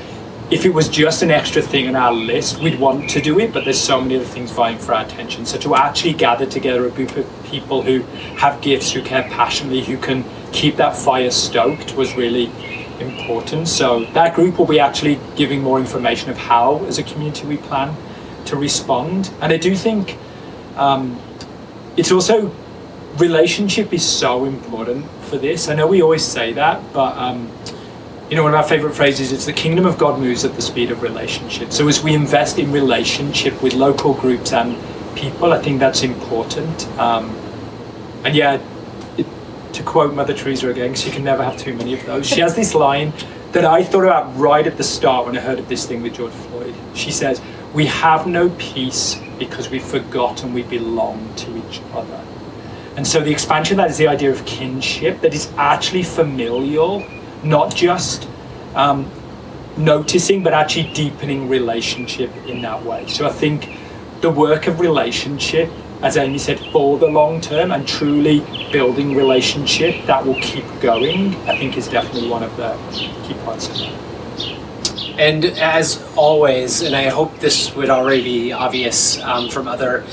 if 0.52 0.66
it 0.66 0.74
was 0.74 0.90
just 0.90 1.22
an 1.22 1.30
extra 1.30 1.62
thing 1.62 1.88
on 1.88 1.96
our 1.96 2.12
list, 2.12 2.60
we'd 2.60 2.80
want 2.80 3.08
to 3.12 3.22
do 3.22 3.40
it, 3.40 3.54
but 3.54 3.66
there's 3.66 3.80
so 3.80 4.02
many 4.02 4.16
other 4.16 4.26
things 4.26 4.52
vying 4.52 4.80
for 4.80 4.96
our 4.96 5.06
attention. 5.06 5.46
So 5.46 5.60
to 5.60 5.76
actually 5.76 6.14
gather 6.14 6.48
together 6.48 6.88
a 6.88 6.90
group 6.90 7.16
of 7.18 7.28
people 7.46 7.84
who 7.84 8.00
have 8.38 8.60
gifts, 8.60 8.92
who 8.92 9.04
care 9.04 9.24
passionately, 9.24 9.84
who 9.84 9.98
can 9.98 10.26
keep 10.52 10.76
that 10.78 10.96
fire 10.96 11.30
stoked 11.30 11.96
was 11.96 12.16
really 12.16 12.52
important. 13.00 13.68
So 13.68 14.06
that 14.14 14.34
group 14.34 14.58
will 14.58 14.66
be 14.66 14.80
actually 14.80 15.20
giving 15.36 15.62
more 15.62 15.80
information 15.80 16.32
of 16.32 16.38
how, 16.38 16.84
as 16.86 16.98
a 16.98 17.04
community, 17.04 17.46
we 17.46 17.58
plan 17.58 17.96
to 18.46 18.56
respond. 18.56 19.32
And 19.42 19.52
I 19.52 19.58
do 19.58 19.76
think 19.76 20.18
um, 20.76 21.20
it's 21.98 22.12
also 22.12 22.54
relationship 23.18 23.94
is 23.94 24.06
so 24.06 24.46
important 24.46 25.10
for 25.24 25.38
this. 25.38 25.68
I 25.68 25.76
know 25.76 25.88
we 25.88 26.02
always 26.02 26.24
say 26.24 26.54
that, 26.54 26.82
but 26.94 27.18
um, 27.18 27.52
you 28.30 28.36
know, 28.36 28.44
one 28.44 28.54
of 28.54 28.60
our 28.60 28.68
favorite 28.68 28.94
phrases 28.94 29.32
is 29.32 29.46
the 29.46 29.54
kingdom 29.54 29.86
of 29.86 29.98
God 29.98 30.20
moves 30.20 30.46
at 30.46 30.56
the 30.56 30.62
speed 30.62 30.92
of 30.92 31.02
relationship. 31.02 31.72
So 31.72 31.88
as 31.88 32.04
we 32.04 32.14
invest 32.14 32.60
in 32.60 32.72
relationship 32.72 33.62
with 33.64 33.74
local 33.74 34.14
groups 34.14 34.54
and 34.54 34.78
people, 35.18 35.52
I 35.52 35.62
think 35.62 35.80
that's 35.80 36.04
important. 36.04 36.88
Um, 37.00 37.36
and 38.24 38.36
yeah, 38.36 38.62
to 39.74 39.84
quote 39.84 40.14
Mother 40.14 40.34
Teresa 40.34 40.70
again, 40.70 40.94
you 40.96 41.12
can 41.12 41.24
never 41.24 41.44
have 41.44 41.58
too 41.58 41.74
many 41.74 41.94
of 41.94 42.06
those. 42.06 42.28
She 42.28 42.42
has 42.42 42.56
this 42.56 42.76
line 42.76 43.14
that 43.52 43.66
I 43.66 43.84
thought 43.84 44.04
about 44.04 44.38
right 44.38 44.66
at 44.66 44.78
the 44.78 44.84
start 44.84 45.26
when 45.26 45.36
I 45.36 45.42
heard 45.42 45.58
of 45.58 45.68
this 45.68 45.88
thing 45.88 46.04
with 46.04 46.16
George 46.16 46.34
Floyd. 46.34 46.76
She 46.94 47.12
says, 47.12 47.42
"We 47.74 47.86
have 47.86 48.28
no 48.28 48.50
peace 48.58 49.20
because 49.38 49.70
we've 49.70 49.84
forgotten 49.84 50.54
we 50.54 50.64
belong 50.64 51.34
to 51.38 51.58
each 51.58 51.82
other." 51.94 52.22
And 52.96 53.08
so 53.08 53.22
the 53.22 53.32
expansion 53.32 53.78
that 53.78 53.90
is 53.90 53.98
the 53.98 54.08
idea 54.08 54.32
of 54.32 54.46
kinship 54.46 55.22
that 55.22 55.34
is 55.34 55.50
actually 55.58 56.04
familial, 56.04 57.06
not 57.44 57.74
just 57.74 58.28
um, 58.76 59.10
noticing, 59.78 60.44
but 60.44 60.54
actually 60.54 60.92
deepening 60.94 61.48
relationship 61.48 62.30
in 62.46 62.62
that 62.64 62.84
way. 62.84 63.08
So 63.08 63.26
I 63.26 63.32
think 63.32 63.78
the 64.22 64.30
work 64.30 64.68
of 64.68 64.82
relationship, 64.82 65.72
as 66.02 66.18
Amy 66.18 66.38
said, 66.38 66.60
for 66.72 66.98
the 66.98 67.08
long 67.08 67.40
term 67.40 67.72
and 67.72 67.88
truly 67.88 68.44
building 68.72 69.16
relationship 69.16 70.06
that 70.06 70.26
will 70.26 70.40
keep 70.42 70.66
going, 70.82 71.36
I 71.48 71.58
think 71.58 71.78
is 71.78 71.88
definitely 71.88 72.30
one 72.30 72.44
of 72.44 72.56
the 72.58 72.78
key 73.24 73.34
points 73.46 73.70
of 73.70 73.78
that. 73.78 74.09
And 75.20 75.44
as 75.44 76.02
always, 76.16 76.82
and 76.82 76.96
I 76.96 77.10
hope 77.10 77.40
this 77.40 77.76
would 77.76 77.90
already 77.90 78.24
be 78.24 78.54
obvious 78.54 79.22
um, 79.22 79.50
from 79.50 79.68
other 79.68 80.06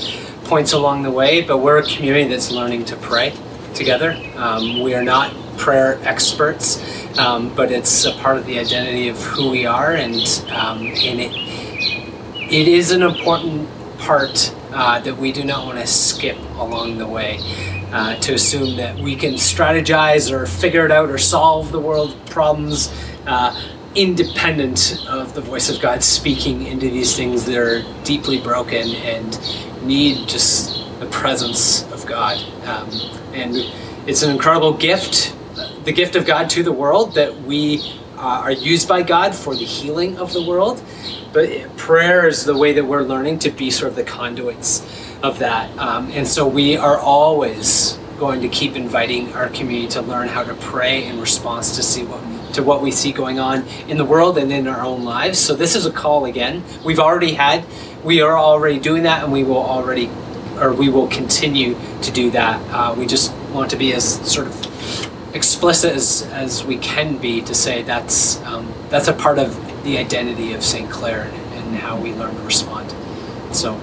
points 0.43 0.73
along 0.73 1.03
the 1.03 1.11
way, 1.11 1.41
but 1.41 1.59
we're 1.59 1.77
a 1.77 1.83
community 1.83 2.27
that's 2.27 2.51
learning 2.51 2.83
to 2.85 2.97
pray 2.97 3.33
together. 3.73 4.21
Um, 4.35 4.81
we 4.81 4.95
are 4.95 5.03
not 5.03 5.33
prayer 5.57 5.97
experts, 6.03 7.17
um, 7.17 7.55
but 7.55 7.71
it's 7.71 8.03
a 8.03 8.11
part 8.15 8.35
of 8.35 8.45
the 8.45 8.59
identity 8.59 9.07
of 9.07 9.17
who 9.23 9.49
we 9.49 9.65
are, 9.65 9.93
and 9.93 10.13
um, 10.49 10.85
and 10.87 11.21
it 11.21 11.31
it 12.51 12.67
is 12.67 12.91
an 12.91 13.01
important 13.01 13.69
part 13.99 14.53
uh, 14.73 14.99
that 14.99 15.15
we 15.17 15.31
do 15.31 15.45
not 15.45 15.65
want 15.65 15.79
to 15.79 15.87
skip 15.87 16.37
along 16.57 16.97
the 16.97 17.07
way. 17.07 17.39
Uh, 17.89 18.17
to 18.17 18.33
assume 18.33 18.75
that 18.75 18.93
we 18.97 19.15
can 19.15 19.35
strategize 19.35 20.29
or 20.29 20.45
figure 20.45 20.83
it 20.83 20.91
out 20.91 21.09
or 21.09 21.17
solve 21.17 21.71
the 21.71 21.79
world's 21.79 22.13
problems 22.29 22.91
uh, 23.25 23.57
independent 23.97 25.03
of 25.09 25.33
the 25.33 25.41
voice 25.41 25.69
of 25.69 25.81
God 25.81 26.03
speaking 26.03 26.67
into 26.67 26.87
these 26.89 27.15
things 27.15 27.45
that 27.45 27.57
are 27.57 27.83
deeply 28.03 28.39
broken 28.39 28.89
and 28.89 29.39
need 29.81 30.27
just 30.27 30.77
the 30.99 31.07
presence 31.07 31.83
of 31.91 32.05
God. 32.05 32.37
Um, 32.65 32.89
and 33.33 33.55
it's 34.05 34.21
an 34.21 34.29
incredible 34.29 34.73
gift, 34.73 35.35
the 35.83 35.91
gift 35.91 36.15
of 36.15 36.27
God 36.27 36.49
to 36.51 36.63
the 36.63 36.71
world 36.71 37.15
that 37.15 37.41
we 37.41 37.99
uh, 38.17 38.21
are 38.21 38.51
used 38.51 38.87
by 38.87 39.01
God 39.01 39.33
for 39.33 39.55
the 39.55 39.65
healing 39.65 40.17
of 40.19 40.31
the 40.31 40.43
world. 40.43 40.81
But 41.33 41.75
prayer 41.75 42.27
is 42.27 42.45
the 42.45 42.57
way 42.57 42.73
that 42.73 42.85
we're 42.85 43.03
learning 43.03 43.39
to 43.39 43.51
be 43.51 43.71
sort 43.71 43.89
of 43.89 43.95
the 43.95 44.03
conduits 44.03 44.81
of 45.23 45.39
that. 45.39 45.75
Um, 45.79 46.11
and 46.11 46.27
so 46.27 46.47
we 46.47 46.77
are 46.77 46.97
always 46.97 47.97
going 48.19 48.41
to 48.41 48.47
keep 48.47 48.75
inviting 48.75 49.33
our 49.33 49.49
community 49.49 49.87
to 49.89 50.01
learn 50.01 50.27
how 50.27 50.43
to 50.43 50.53
pray 50.55 51.05
in 51.05 51.19
response 51.19 51.75
to 51.75 51.83
see 51.83 52.03
what 52.03 52.23
to 52.53 52.63
what 52.63 52.81
we 52.81 52.91
see 52.91 53.11
going 53.11 53.39
on 53.39 53.67
in 53.87 53.97
the 53.97 54.05
world 54.05 54.37
and 54.37 54.51
in 54.51 54.67
our 54.67 54.81
own 54.81 55.03
lives. 55.03 55.39
So 55.39 55.55
this 55.55 55.75
is 55.75 55.85
a 55.85 55.91
call 55.91 56.25
again. 56.25 56.63
We've 56.83 56.99
already 56.99 57.33
had, 57.33 57.65
we 58.03 58.21
are 58.21 58.37
already 58.37 58.79
doing 58.79 59.03
that, 59.03 59.23
and 59.23 59.31
we 59.31 59.43
will 59.43 59.57
already, 59.57 60.09
or 60.59 60.73
we 60.73 60.89
will 60.89 61.07
continue 61.07 61.77
to 62.01 62.11
do 62.11 62.31
that. 62.31 62.61
Uh, 62.71 62.95
we 62.95 63.05
just 63.05 63.33
want 63.51 63.71
to 63.71 63.77
be 63.77 63.93
as 63.93 64.19
sort 64.29 64.47
of 64.47 65.35
explicit 65.35 65.93
as, 65.93 66.23
as 66.31 66.63
we 66.63 66.77
can 66.77 67.17
be 67.17 67.41
to 67.41 67.53
say 67.53 67.83
that's 67.83 68.41
um, 68.43 68.73
that's 68.89 69.07
a 69.07 69.13
part 69.13 69.37
of 69.37 69.53
the 69.83 69.97
identity 69.97 70.53
of 70.53 70.63
St. 70.63 70.89
Clair 70.89 71.23
and, 71.23 71.75
how 71.77 71.99
we 71.99 72.13
learn 72.13 72.33
to 72.33 72.41
respond. 72.41 72.93
So. 73.53 73.79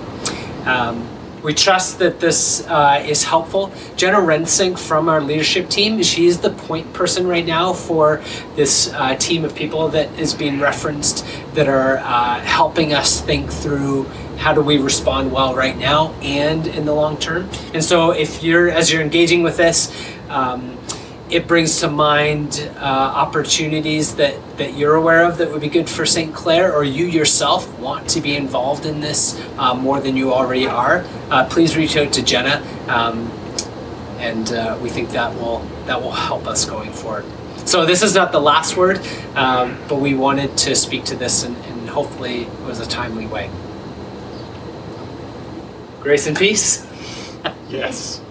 Um, 0.64 1.06
we 1.44 1.52
trust 1.52 1.98
that 1.98 2.18
this 2.18 2.66
uh, 2.68 3.04
is 3.06 3.22
helpful. 3.22 3.70
Jenna 3.96 4.16
Rensink 4.16 4.78
from 4.78 5.10
our 5.10 5.20
leadership 5.20 5.68
team, 5.68 6.02
she 6.02 6.26
is 6.26 6.40
the 6.40 6.50
point 6.50 6.90
person 6.94 7.26
right 7.28 7.44
now 7.44 7.74
for 7.74 8.22
this 8.56 8.92
uh, 8.94 9.14
team 9.16 9.44
of 9.44 9.54
people 9.54 9.88
that 9.90 10.10
is 10.18 10.32
being 10.32 10.58
referenced 10.58 11.24
that 11.52 11.68
are 11.68 11.98
uh, 11.98 12.40
helping 12.40 12.94
us 12.94 13.20
think 13.20 13.52
through 13.52 14.04
how 14.38 14.54
do 14.54 14.62
we 14.62 14.78
respond 14.78 15.30
well 15.30 15.54
right 15.54 15.76
now 15.76 16.12
and 16.22 16.66
in 16.66 16.86
the 16.86 16.94
long 16.94 17.18
term. 17.18 17.48
And 17.74 17.84
so, 17.84 18.10
if 18.12 18.42
you're 18.42 18.70
as 18.70 18.90
you're 18.90 19.02
engaging 19.02 19.42
with 19.42 19.58
this, 19.58 19.94
um, 20.30 20.78
it 21.30 21.48
brings 21.48 21.80
to 21.80 21.88
mind 21.88 22.70
uh, 22.76 22.80
opportunities 22.80 24.16
that, 24.16 24.34
that 24.58 24.76
you're 24.76 24.94
aware 24.94 25.24
of 25.24 25.38
that 25.38 25.50
would 25.50 25.62
be 25.62 25.68
good 25.68 25.88
for 25.88 26.04
St. 26.04 26.34
Clair, 26.34 26.74
or 26.74 26.84
you 26.84 27.06
yourself 27.06 27.78
want 27.78 28.08
to 28.10 28.20
be 28.20 28.36
involved 28.36 28.84
in 28.84 29.00
this 29.00 29.40
uh, 29.56 29.74
more 29.74 30.00
than 30.00 30.16
you 30.16 30.32
already 30.32 30.66
are, 30.66 31.04
uh, 31.30 31.46
please 31.48 31.76
reach 31.76 31.96
out 31.96 32.12
to 32.12 32.22
Jenna, 32.22 32.62
um, 32.88 33.30
and 34.18 34.52
uh, 34.52 34.78
we 34.82 34.90
think 34.90 35.10
that 35.10 35.34
will 35.34 35.60
that 35.86 36.00
will 36.00 36.12
help 36.12 36.46
us 36.46 36.64
going 36.64 36.92
forward. 36.92 37.24
So 37.66 37.86
this 37.86 38.02
is 38.02 38.14
not 38.14 38.30
the 38.30 38.40
last 38.40 38.76
word, 38.76 39.00
um, 39.34 39.78
but 39.88 39.96
we 39.96 40.14
wanted 40.14 40.56
to 40.58 40.76
speak 40.76 41.04
to 41.04 41.16
this, 41.16 41.44
and, 41.44 41.56
and 41.56 41.88
hopefully 41.88 42.42
it 42.42 42.60
was 42.60 42.80
a 42.80 42.86
timely 42.86 43.26
way. 43.26 43.50
Grace 46.00 46.26
and 46.26 46.36
peace. 46.36 46.86
Yes. 47.68 48.23